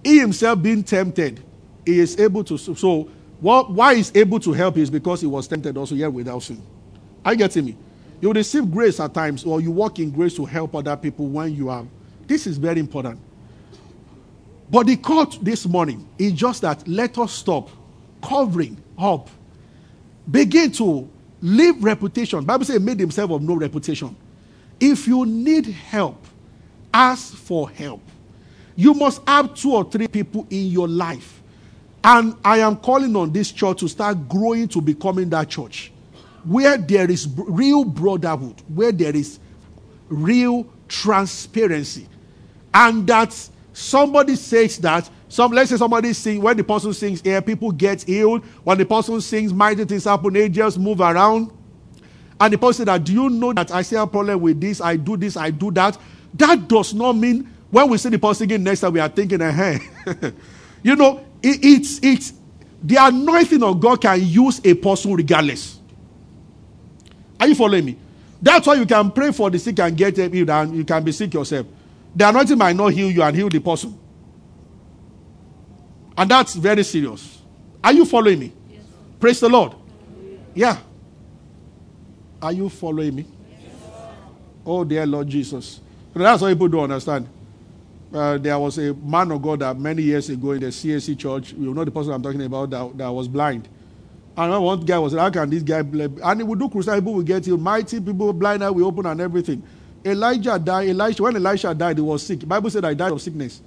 [0.03, 1.43] He himself being tempted,
[1.85, 2.57] he is able to.
[2.57, 6.39] So, what, why he's able to help is because he was tempted also, yet without
[6.41, 6.61] sin.
[7.25, 7.77] Are you getting me?
[8.19, 11.55] You receive grace at times, or you walk in grace to help other people when
[11.55, 11.85] you are.
[12.25, 13.19] This is very important.
[14.69, 17.69] But the call this morning is just that let us stop
[18.21, 19.29] covering up
[20.29, 21.07] begin to
[21.41, 22.43] leave reputation.
[22.43, 24.15] Bible says made himself of no reputation.
[24.79, 26.25] If you need help,
[26.93, 28.01] ask for help.
[28.75, 31.41] You must have two or three people in your life.
[32.03, 35.91] And I am calling on this church to start growing to becoming that church
[36.47, 39.39] where there is real brotherhood, where there is
[40.09, 42.07] real transparency.
[42.73, 43.35] And that
[43.73, 48.03] somebody says that some let's say somebody sing when the person sings here, people get
[48.03, 48.45] healed.
[48.63, 51.51] When the person sings, mighty things happen, angels move around.
[52.39, 54.95] And the person that do you know that I see a problem with this, I
[54.95, 55.97] do this, I do that.
[56.35, 59.39] That does not mean when we see the person again next time we are thinking,
[59.39, 59.79] hey,
[60.83, 62.33] you know, it, it's it's
[62.81, 65.76] the anointing of God can use a person regardless.
[67.39, 67.97] Are you following me?
[68.41, 71.11] That's why you can pray for the sick and get healed, and you can be
[71.11, 71.65] sick yourself.
[72.15, 73.97] The anointing might not heal you and heal the person.
[76.17, 77.41] And that's very serious.
[77.83, 78.53] Are you following me?
[78.69, 78.81] Yes.
[79.19, 79.75] Praise the Lord.
[80.55, 80.79] Yeah.
[82.41, 83.25] Are you following me?
[83.51, 83.71] Yes.
[84.65, 85.79] Oh, dear Lord Jesus.
[86.13, 87.29] That's what people don't understand.
[88.11, 91.53] Uh, there was a man of God that many years ago in the CAC church,
[91.53, 93.67] you know the person I'm talking about, that, that was blind.
[94.37, 95.79] And one guy was, like, How can this guy?
[95.79, 97.61] And he would do crusade, people will get healed.
[97.61, 99.63] Mighty people, blind eye, we open and everything.
[100.05, 100.89] Elijah died.
[100.89, 102.41] Elijah, when Elijah died, he was sick.
[102.41, 103.61] The Bible said I died of sickness.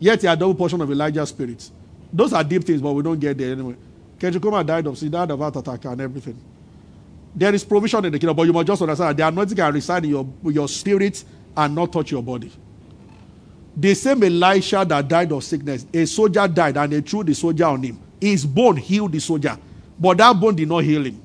[0.00, 1.70] Yet he had double portion of Elijah's spirit.
[2.12, 3.76] Those are deep things, but we don't get there anyway.
[4.18, 6.38] Kejikoma died of sin, died of heart attack and everything.
[7.34, 9.72] There is provision in the kingdom, but you must just understand that the anointing can
[9.72, 11.22] reside in your, your spirit
[11.56, 12.50] and not touch your body.
[13.76, 17.66] The same Elisha that died of sickness, a soldier died and they threw the soldier
[17.66, 18.00] on him.
[18.20, 19.56] His bone healed the soldier,
[20.00, 21.22] but that bone did not heal him.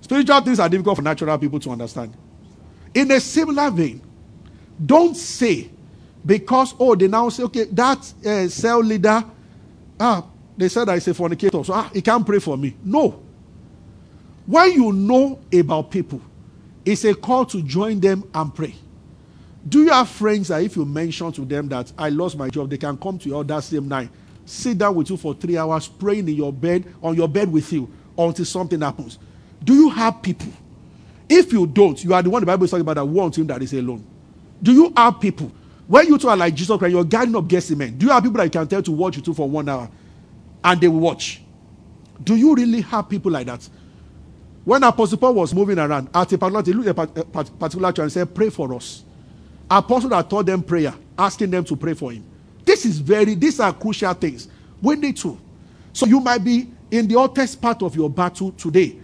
[0.00, 2.14] Spiritual things are difficult for natural people to understand.
[2.92, 4.02] In a similar vein,
[4.84, 5.70] don't say
[6.26, 9.24] because, oh, they now say, okay, that uh, cell leader,
[10.00, 12.76] ah, they said I say fornicator, so ah, he can't pray for me.
[12.82, 13.22] No.
[14.46, 16.20] When you know about people,
[16.84, 18.74] it's a call to join them and pray.
[19.66, 22.68] Do you have friends that if you mention to them that I lost my job,
[22.68, 24.10] they can come to you that same night,
[24.44, 27.72] sit down with you for three hours, praying in your bed, on your bed with
[27.72, 29.18] you until something happens?
[29.62, 30.52] Do you have people?
[31.28, 33.46] If you don't, you are the one the Bible is talking about that one him
[33.46, 34.04] that is alone.
[34.62, 35.50] Do you have people?
[35.86, 37.98] When you two are like Jesus Christ, you're guiding up men.
[37.98, 39.88] Do you have people that you can tell to watch you two for one hour
[40.62, 41.42] and they will watch?
[42.22, 43.68] Do you really have people like that?
[44.64, 48.02] When Apostle Paul was moving around, at a particular, he looked at a particular church
[48.04, 49.04] and said, Pray for us.
[49.70, 52.24] Apostle that taught them prayer, asking them to pray for him.
[52.74, 54.48] This is very, these are crucial things.
[54.82, 55.38] We need to.
[55.92, 58.98] So you might be in the hottest part of your battle today.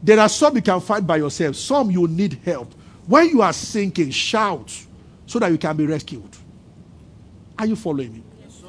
[0.00, 2.72] There are some you can fight by yourself, some you need help.
[3.08, 4.72] When you are sinking, shout
[5.26, 6.30] so that you can be rescued.
[7.58, 8.22] Are you following me?
[8.40, 8.68] Yes, sir.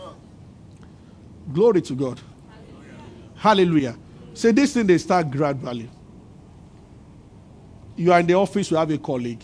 [1.54, 2.20] Glory to God.
[3.36, 3.96] Hallelujah.
[4.34, 5.92] Say this thing they start gradually.
[7.96, 9.44] You are in the office, you have a colleague.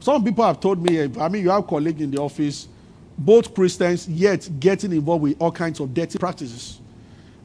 [0.00, 2.68] Some people have told me, I mean, you have a colleague in the office,
[3.16, 6.80] both Christians, yet getting involved with all kinds of dirty practices.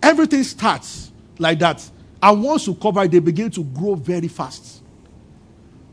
[0.01, 1.88] Everything starts like that.
[2.22, 4.82] And once you cover it, they begin to grow very fast.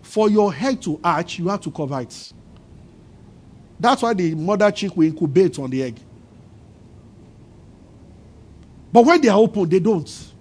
[0.03, 2.33] For your head to arch, you have to cover it.
[3.79, 5.99] That's why the mother chick will incubate on the egg.
[8.93, 10.33] But when they are open, they don't.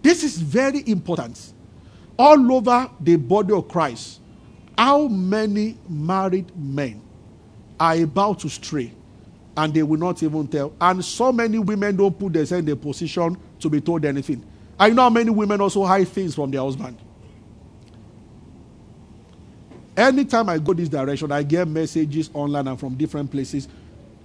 [0.00, 1.52] This is very important.
[2.18, 4.20] All over the body of Christ,
[4.76, 7.02] how many married men
[7.78, 8.92] are about to stray
[9.56, 10.72] and they will not even tell?
[10.80, 14.44] And so many women don't put themselves in a position to be told anything.
[14.78, 16.98] I know how many women also hide things from their husband.
[19.96, 23.66] Anytime I go this direction, I get messages online and from different places.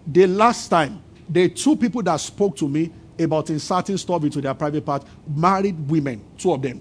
[0.06, 4.54] The last time, the two people that spoke to me about inserting stuff into their
[4.54, 6.80] private part, married women, two of them.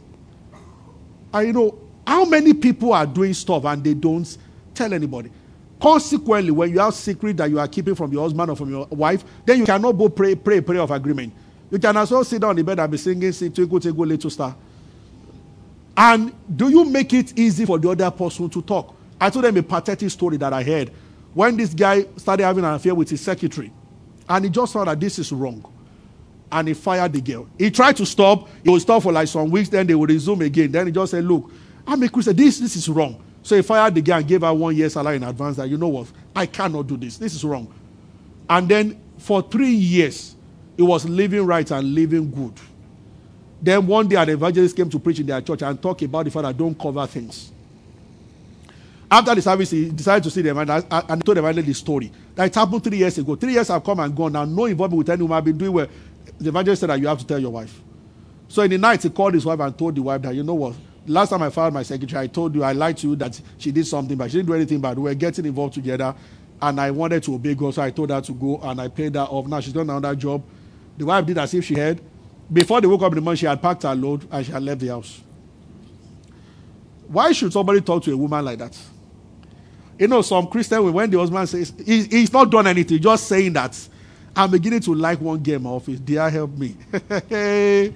[1.33, 4.37] I know how many people are doing stuff and they don't
[4.75, 5.31] tell anybody.
[5.83, 8.87] Consequently, when you have secret that you are keeping from your husband or from your
[8.87, 11.35] wife, then you cannot go pray, pray, pray of agreement.
[11.73, 14.31] You can well sit down in the bed and be singing, sing, twinkle, twinkle, little
[14.31, 14.55] star.
[15.97, 18.95] And do you make it easy for the other person to talk?
[19.21, 20.93] I told them a pathetic story that I heard
[21.35, 23.73] when this guy started having an affair with his secretary.
[24.29, 25.69] And he just found that this is wrong.
[26.53, 27.49] And he fired the girl.
[27.59, 28.49] He tried to stop.
[28.63, 29.69] He would stop for like some weeks.
[29.69, 30.71] Then they would resume again.
[30.71, 31.51] Then he just said, Look,
[31.89, 32.37] I'm a Christian.
[32.37, 33.21] This, this is wrong.
[33.43, 35.77] So he fired the girl and gave her one year salary in advance that, you
[35.77, 36.07] know what?
[36.35, 37.19] I cannot do this.
[37.19, 37.73] This is wrong.
[38.49, 40.37] And then for three years,
[40.77, 42.55] he was living right and living good.
[43.61, 46.31] Then one day, an evangelist came to preach in their church and talk about the
[46.31, 47.53] fact that don't cover things.
[49.11, 52.11] After the service, he decided to see them and, and told them the story.
[52.35, 53.37] That it happened three years ago.
[53.37, 54.33] Three years have come and gone.
[54.33, 55.37] Now, no involvement with anyone.
[55.37, 55.87] I've been doing well.
[56.39, 57.79] The evangelist said that you have to tell your wife.
[58.49, 60.55] So in the night, he called his wife and told the wife that, you know
[60.55, 60.75] what?
[61.07, 63.73] Last time I fired my secretary, I told you I lied to you that she
[63.73, 64.97] did something, but she didn't do anything bad.
[64.99, 66.15] We were getting involved together,
[66.61, 69.15] and I wanted to obey God, so I told her to go, and I paid
[69.17, 69.47] her off.
[69.47, 70.43] Now she's done another job.
[70.97, 72.01] The wife did as if she had.
[72.53, 74.63] Before they woke up in the morning, she had packed her load and she had
[74.63, 75.23] left the house.
[77.09, 78.79] Why should somebody talk to a woman like that?
[79.99, 83.53] You know, some Christian, when the husband says, he, he's not done anything, just saying
[83.55, 83.79] that,
[84.35, 86.01] I'm beginning to like one game my office.
[86.01, 86.77] Dear, help me.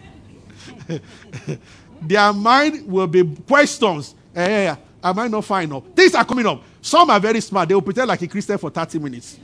[2.09, 4.14] Their mind will be questions.
[4.34, 5.84] Eh, hey, am I not fine enough?
[5.94, 6.62] Things are coming up.
[6.80, 7.68] Some are very smart.
[7.68, 9.38] They will pretend like a Christian for 30 minutes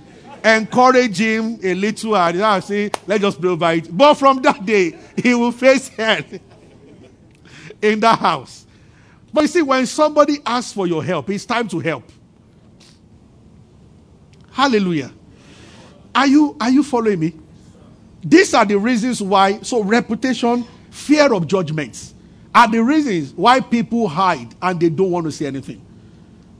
[0.44, 3.96] encourage him a little and you know, say, let's just pray over it.
[3.96, 6.22] But from that day, he will face hell
[7.82, 8.66] in that house.
[9.32, 12.04] But you see, when somebody asks for your help, it's time to help.
[14.50, 15.12] Hallelujah.
[16.14, 17.32] Are you are you following me?
[18.22, 22.14] These are the reasons why so reputation, fear of judgments
[22.54, 25.84] are the reasons why people hide and they don't want to say anything.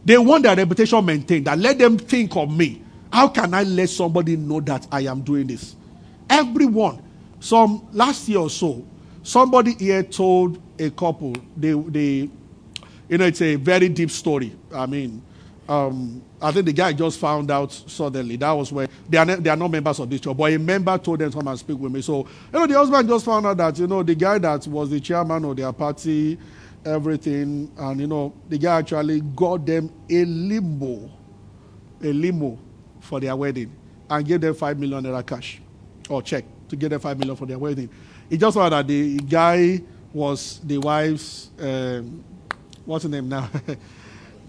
[0.05, 1.47] They want their reputation maintained.
[1.47, 2.83] That let them think of me.
[3.13, 5.77] How can I let somebody know that I am doing this?
[6.29, 7.03] Everyone.
[7.41, 8.85] Some last year or so,
[9.23, 12.31] somebody here told a couple, they, they
[13.09, 14.57] you know, it's a very deep story.
[14.73, 15.23] I mean,
[15.69, 18.37] um, I think the guy just found out suddenly.
[18.37, 20.99] That was where they are, they are not members of this church, but a member
[20.99, 22.03] told them to come and speak with me.
[22.03, 24.91] So, you know, the husband just found out that, you know, the guy that was
[24.91, 26.37] the chairman of their party,
[26.85, 31.09] everything, and, you know, the guy actually got them a limo,
[32.03, 32.59] a limo
[33.01, 33.71] for their wedding
[34.11, 35.61] and gave them five million naira cash
[36.11, 37.89] or check to get them five million for their wedding.
[38.29, 39.81] It just found that the guy
[40.13, 42.25] was the wife's um,
[42.85, 43.49] what's the name now?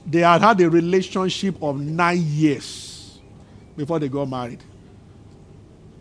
[0.06, 3.20] they had had a relationship of nine years
[3.76, 4.64] before they got married.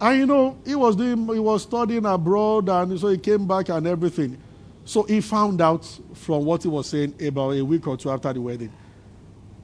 [0.01, 3.69] And you know, he was doing he was studying abroad and so he came back
[3.69, 4.37] and everything.
[4.85, 8.33] So he found out from what he was saying about a week or two after
[8.33, 8.73] the wedding.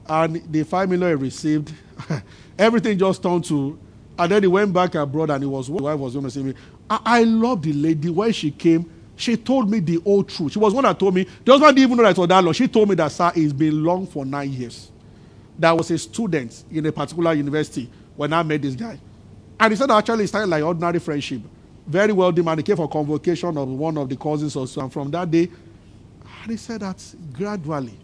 [0.07, 1.73] And the five million he received
[2.57, 3.77] Everything just turned to,
[4.17, 6.53] and then he went back abroad and he was, wife was to say me,
[6.89, 8.09] I, I love the lady.
[8.09, 8.89] When she came,
[9.19, 10.53] she told me the whole truth.
[10.53, 12.53] She was one that told me, the didn't even know that it was that long.
[12.53, 14.91] She told me that, sir, it's been long for nine years.
[15.57, 18.97] That was a student in a particular university when I met this guy.
[19.59, 21.41] And he said actually it started like ordinary friendship.
[21.85, 22.59] Very wealthy man.
[22.59, 24.67] He came for convocation of one of the cousins or.
[24.81, 25.49] And from that day,
[26.43, 27.03] and he said that
[27.33, 27.97] gradually,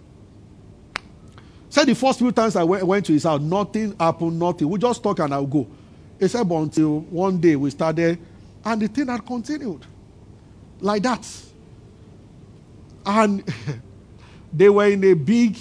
[1.70, 4.70] Said the first few times I went, went to his house, nothing happened, nothing.
[4.70, 5.68] We just talk and I'll go.
[6.20, 8.20] He said, but until one day we started,
[8.64, 9.86] and the thing had continued
[10.80, 11.28] like that.
[13.06, 13.44] And
[14.54, 15.58] they were in a big,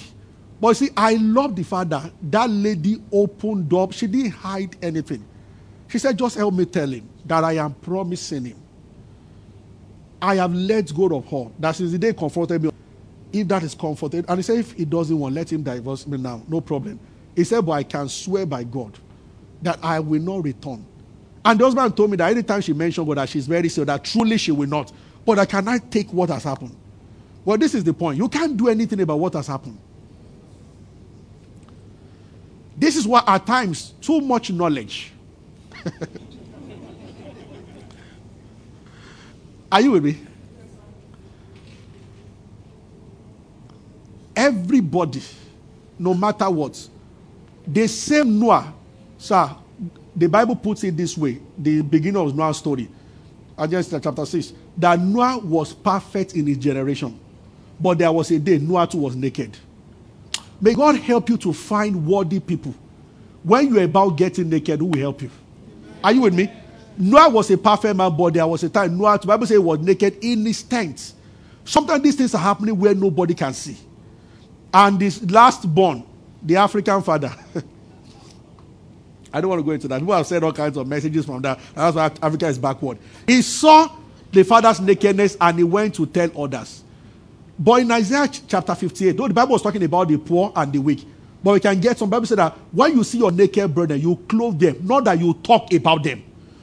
[0.60, 3.92] but see, I love the fact that that lady opened up.
[3.92, 5.24] She didn't hide anything.
[5.88, 8.56] She said, Just help me tell him that I am promising him.
[10.20, 11.50] I have let go of her.
[11.58, 12.70] That since the day confronted me,
[13.32, 16.18] if that is comforted, and he said, If he doesn't want, let him divorce me
[16.18, 16.42] now.
[16.48, 16.98] No problem.
[17.36, 18.98] He said, But I can swear by God
[19.62, 20.84] that I will not return.
[21.44, 24.04] And the husband told me that anytime she mentioned God, that she's very sure that
[24.04, 24.92] truly she will not.
[25.24, 26.76] But I cannot take what has happened.
[27.44, 28.18] Well, this is the point.
[28.18, 29.78] You can't do anything about what has happened.
[32.76, 35.12] This is why at times too much knowledge.
[39.72, 40.18] Are you with me?
[44.36, 45.22] Everybody,
[45.98, 46.88] no matter what,
[47.66, 48.72] the same Noah,
[49.18, 49.50] sir,
[50.16, 52.88] the Bible puts it this way the beginning of Noah's story,
[53.58, 57.18] Genesis chapter 6, that Noah was perfect in his generation.
[57.80, 59.56] But there was a day Noah too was naked.
[60.60, 62.74] May God help you to find worthy people.
[63.42, 65.30] When you're about getting naked, who will help you?
[66.02, 66.50] Are you with me?
[66.96, 69.80] Noah was a perfect man, but there was a time Noah, the Bible says, was
[69.80, 71.12] naked in his tent.
[71.64, 73.76] Sometimes these things are happening where nobody can see.
[74.72, 76.04] And this last born,
[76.42, 77.34] the African father,
[79.32, 79.98] I don't want to go into that.
[79.98, 81.58] People have said all kinds of messages from that.
[81.74, 82.98] That's why Africa is backward.
[83.26, 83.90] He saw
[84.34, 86.82] the father's nakedness and he went to tell others.
[87.58, 90.78] But in Isaiah chapter 58, though the Bible was talking about the poor and the
[90.78, 91.06] weak,
[91.42, 94.16] but we can get some Bible say that when you see your naked brother, you
[94.28, 96.22] clothe them, not that you talk about them.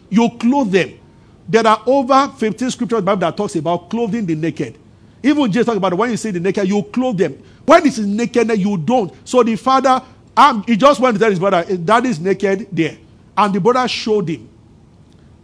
[0.09, 0.99] You clothe them.
[1.47, 4.77] There are over 15 scriptures in the Bible that talks about clothing the naked.
[5.23, 5.95] Even Jesus talk about it.
[5.95, 7.41] when you see the naked, you clothe them.
[7.65, 9.13] When it's naked, you don't.
[9.27, 10.01] So the father
[10.35, 12.97] um, he just went to tell his brother, that is naked there.
[13.37, 14.49] And the brother showed him.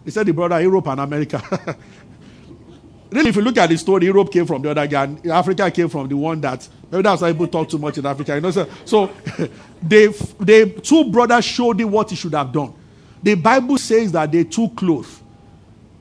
[0.05, 1.78] He said, The brother, Europe and America.
[3.12, 5.89] really, if you look at the story, Europe came from the other guy, Africa came
[5.89, 8.36] from the one that maybe that's why people talk too much in Africa.
[8.36, 9.12] You know, so, so
[9.82, 10.08] they,
[10.39, 12.74] they two brothers showed him what he should have done.
[13.22, 15.22] The Bible says that they took clothes.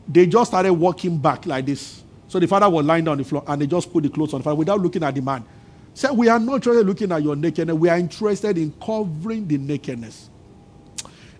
[0.08, 2.02] They just started walking back like this.
[2.28, 4.34] So the father was lying down on the floor and they just put the clothes
[4.34, 5.44] on the fire without looking at the man.
[5.94, 7.74] Say, we are not interested looking at your nakedness.
[7.74, 10.28] We are interested in covering the nakedness.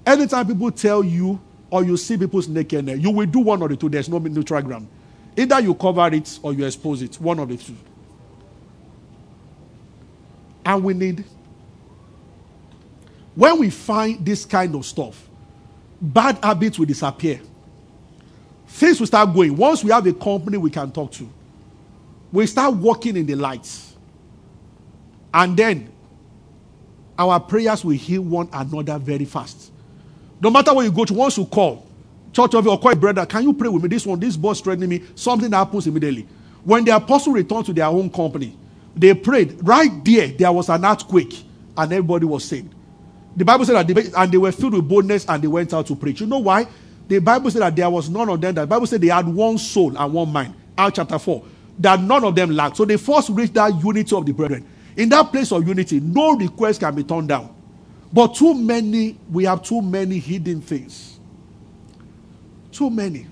[0.07, 1.41] Anytime people tell you
[1.71, 3.89] or you see people's nakedness, you will do one or the two.
[3.89, 4.89] There's no neutral ground.
[5.37, 7.21] Either you cover it or you expose it.
[7.21, 7.77] One of the two.
[10.65, 11.25] And we need,
[13.35, 15.29] when we find this kind of stuff,
[16.01, 17.41] bad habits will disappear.
[18.67, 19.57] Things will start going.
[19.57, 21.29] Once we have a company we can talk to,
[22.33, 23.95] we start walking in the lights.
[25.33, 25.93] And then
[27.19, 29.71] our prayers will heal one another very fast.
[30.41, 31.86] No matter where you go to, once you call,
[32.37, 33.89] church of your call brother, can you pray with me?
[33.89, 36.29] This one, this boss threatening me, something happens immediately.
[36.65, 38.55] When the apostle returned to their own company,
[38.95, 39.59] they prayed.
[39.67, 41.45] Right there, there was an earthquake,
[41.79, 42.75] and everybody was saved.
[43.37, 45.87] The Bible said that they, and they were filled with boldness and they went out
[45.87, 46.21] to preach.
[46.21, 46.67] You know why?
[47.09, 48.55] The Bible said that there was none of them.
[48.55, 50.55] The Bible said they had one soul and one mind.
[50.77, 51.45] Acts chapter 4.
[51.79, 52.77] That none of them lacked.
[52.79, 54.67] So they first reached that unity of the brethren.
[54.97, 57.55] In that place of unity, no request can be turned down.
[58.13, 61.16] But too many, we have too many hidden things.
[62.77, 63.27] Too many.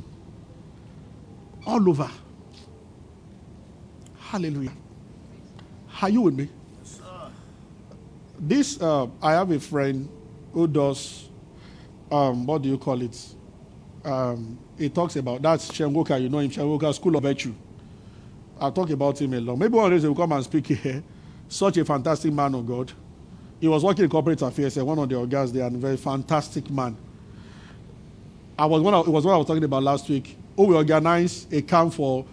[1.66, 2.11] All over.
[4.18, 4.72] Hallelujah.
[6.01, 6.49] Are you with me?
[6.78, 7.01] Yes,
[8.38, 10.09] this, uh, I have a friend
[10.55, 11.28] who does,
[12.11, 13.34] um, what do you call it?
[14.03, 17.55] Um, he talks about, that's Shengoka, you know him, Shengoka School of Virtue.
[18.59, 19.59] I'll talk about him a lot.
[19.59, 21.05] Maybe one day he will come and speak here.
[21.49, 22.90] Such a fantastic man of God.
[23.61, 25.99] He was working in corporate affairs and one of the guys there, and a very
[25.99, 26.97] fantastic man.
[28.59, 30.36] I was one of, it was what I was talking about last week.
[30.57, 32.24] Oh, we organized a camp for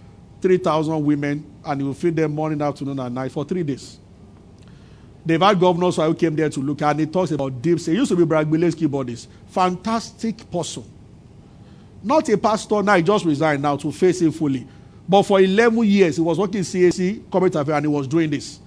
[0.41, 3.99] 3,000 women, and will feed them morning, afternoon, and night for three days.
[5.25, 7.79] They've had governors who came there to look, at, and he talks about deep.
[7.79, 8.49] He used to be Bragg
[8.89, 9.27] bodies.
[9.49, 10.83] Fantastic person.
[12.03, 14.67] Not a pastor now, he just resigned now to face him fully.
[15.07, 18.59] But for 11 years, he was working CAC, corporate affairs, and he was doing this.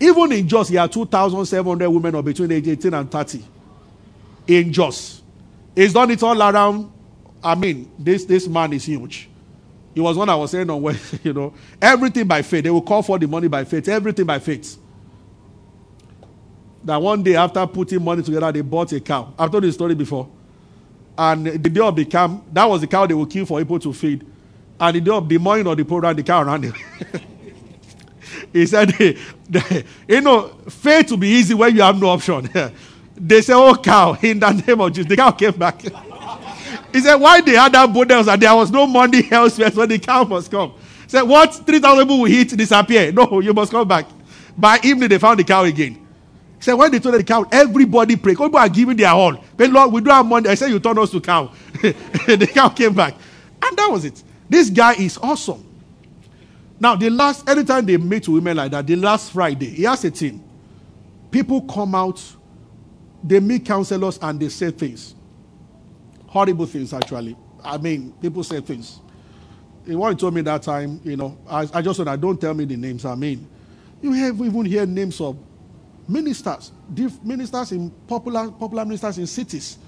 [0.00, 3.44] Even in Jos, he had 2,700 women of between age 18 and 30.
[4.48, 5.21] In Jos.
[5.74, 6.92] He's done it all around.
[7.42, 9.28] I mean, this, this man is huge.
[9.94, 12.64] He was one I was saying on when, you know, everything by faith.
[12.64, 13.88] They will call for the money by faith.
[13.88, 14.78] Everything by faith.
[16.84, 19.32] That one day after putting money together, they bought a cow.
[19.38, 20.28] I've told you the story before.
[21.16, 23.78] And the day of the camp, that was the cow they would kill for people
[23.80, 24.26] to feed.
[24.80, 26.72] And the day of the morning of the program, the cow ran.
[28.52, 28.92] He said,
[30.08, 32.48] you know, faith will be easy when you have no option.
[33.24, 35.08] They said, oh, cow, in the name of Jesus.
[35.08, 35.80] The cow came back.
[36.92, 39.98] he said, why they had that bonus and there was no money elsewhere, so the
[39.98, 40.72] cow must come.
[41.04, 41.54] He said, what?
[41.54, 43.12] 3,000 people will hit, disappear.
[43.12, 44.06] No, you must come back.
[44.58, 45.94] By evening, they found the cow again.
[45.94, 48.38] He said, when they told the cow, everybody prayed.
[48.38, 49.36] People are giving their all.
[49.56, 50.48] But Lord, we don't have money.
[50.48, 51.52] I said, you turn us to cow.
[51.80, 53.14] the cow came back.
[53.62, 54.22] And that was it.
[54.48, 55.64] This guy is awesome.
[56.80, 60.10] Now, the last, anytime they meet women like that, the last Friday, he has a
[60.10, 60.42] team.
[61.30, 62.20] People come out,
[63.22, 65.14] they meet counselors and they say things.
[66.26, 67.36] Horrible things, actually.
[67.64, 68.98] I mean, people say things.
[69.86, 72.54] What he told me that time, you know, I, I just said, I don't tell
[72.54, 73.04] me the names.
[73.04, 73.48] I mean,
[74.00, 75.36] you have even hear names of
[76.08, 76.72] ministers,
[77.22, 79.78] ministers in popular, popular ministers in cities.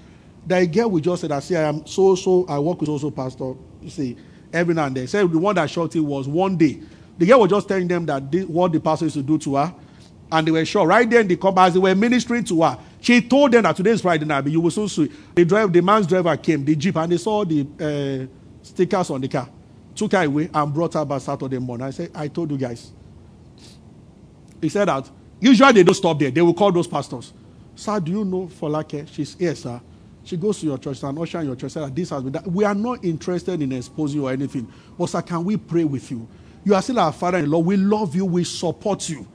[0.47, 2.89] That a girl will just say that, see, I am so, so, I work with
[2.89, 3.53] also pastor.
[3.81, 4.17] You see,
[4.53, 5.07] every now and then.
[5.07, 6.79] Said the one that shot it was one day.
[7.17, 9.55] The girl was just telling them that this, what the pastor used to do to
[9.55, 9.73] her.
[10.31, 10.85] And they were sure.
[10.87, 12.79] Right then, they come as they were ministering to her.
[13.05, 15.11] She told them that today is Friday night, but you will soon see.
[15.35, 19.21] The, drive, the man's driver came, the jeep, and they saw the uh, stickers on
[19.21, 19.47] the car.
[19.93, 21.85] Took her away and brought her back Saturday morning.
[21.85, 22.91] I said, I told you guys.
[24.59, 25.07] He said that
[25.39, 26.31] usually they don't stop there.
[26.31, 27.31] They will call those pastors.
[27.75, 29.07] Sir, do you know Folake?
[29.13, 29.79] She's yes, sir.
[30.23, 31.73] She goes to your church and usher in your church.
[31.73, 32.47] Said this has been that.
[32.47, 34.67] We are not interested in exposing you or anything.
[34.97, 36.27] But sir, can we pray with you?
[36.63, 37.59] You are still our father-in-law.
[37.59, 38.25] We love you.
[38.25, 39.27] We support you.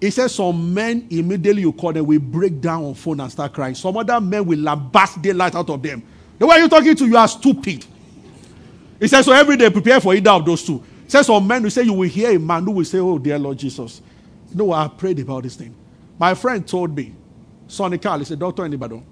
[0.00, 3.52] He says some men immediately you call them will break down on phone and start
[3.52, 3.74] crying.
[3.74, 6.02] Some other men will lambast daylight out of them.
[6.38, 7.86] The way you're talking to, you are stupid.
[9.00, 10.82] He says so every day prepare for either of those two.
[11.04, 13.18] He says some men will say you will hear a man who will say, "Oh
[13.18, 14.00] dear Lord Jesus."
[14.50, 15.74] You know, I prayed about this thing.
[16.18, 17.12] My friend told me,
[17.66, 19.04] Sonny Carl, he's a doctor in Ibadan.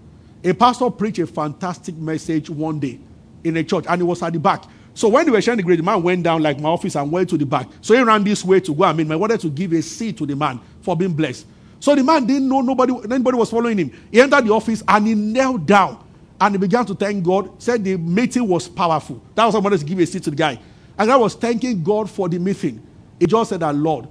[0.44, 2.98] A pastor preached a fantastic message one day
[3.44, 4.64] in a church, and he was at the back.
[4.94, 7.10] So when they were sharing the grade, the man went down like my office and
[7.10, 7.66] went to the back.
[7.80, 8.84] So he ran this way to go.
[8.84, 11.46] I mean, I wanted to give a seat to the man for being blessed.
[11.80, 13.92] So the man didn't know nobody, anybody was following him.
[14.10, 16.04] He entered the office and he knelt down
[16.40, 17.60] and he began to thank God.
[17.60, 19.22] Said the meeting was powerful.
[19.34, 20.60] That was wanted to give a seat to the guy.
[20.98, 22.86] And I was thanking God for the meeting.
[23.18, 24.08] He just said that, Lord,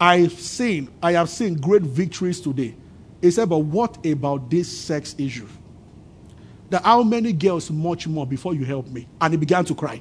[0.00, 2.74] I've seen, I have seen great victories today.
[3.20, 5.46] He said, but what about this sex issue?
[6.70, 9.06] That how many girls much more before you help me?
[9.20, 10.00] And he began to cry.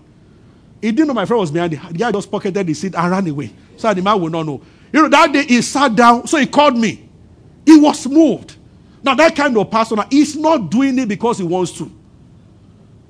[0.81, 1.73] He didn't know my friend was behind.
[1.73, 3.51] The guy just pocketed the seat and ran away.
[3.75, 4.61] So the man will not know.
[4.91, 7.07] You know, that day he sat down, so he called me.
[7.65, 8.55] He was moved.
[9.03, 11.91] Now, that kind of person, he's not doing it because he wants to.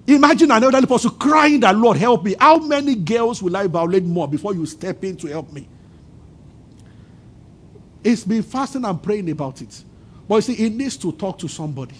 [0.08, 2.36] Imagine an elderly person crying that, Lord, help me.
[2.40, 5.68] How many girls will I violate more before you step in to help me?
[8.04, 9.84] He's been fasting and praying about it.
[10.28, 11.96] But you see, he needs to talk to somebody.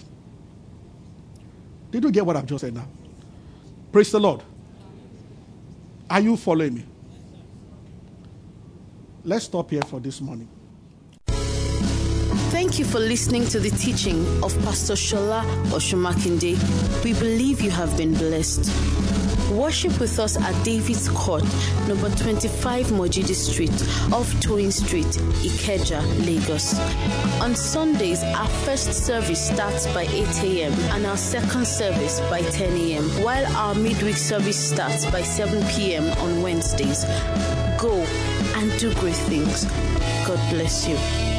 [1.90, 2.86] Did you get what I've just said now?
[3.92, 4.42] Praise the Lord.
[6.08, 6.84] Are you following me?
[9.24, 10.48] Let's stop here for this morning.
[12.50, 16.56] Thank you for listening to the teaching of Pastor Shola Osunmakinde.
[17.04, 18.70] We believe you have been blessed.
[19.52, 21.44] Worship with us at David's Court,
[21.86, 23.72] number 25 Mojidi Street,
[24.12, 25.06] off Toyin Street,
[25.42, 26.78] Ikeja, Lagos.
[27.42, 30.72] On Sundays, our first service starts by 8 a.m.
[30.94, 36.04] and our second service by 10 a.m., while our midweek service starts by 7 p.m.
[36.20, 37.04] on Wednesdays.
[37.78, 38.06] Go
[38.60, 39.64] and do great things.
[40.26, 41.29] God bless you.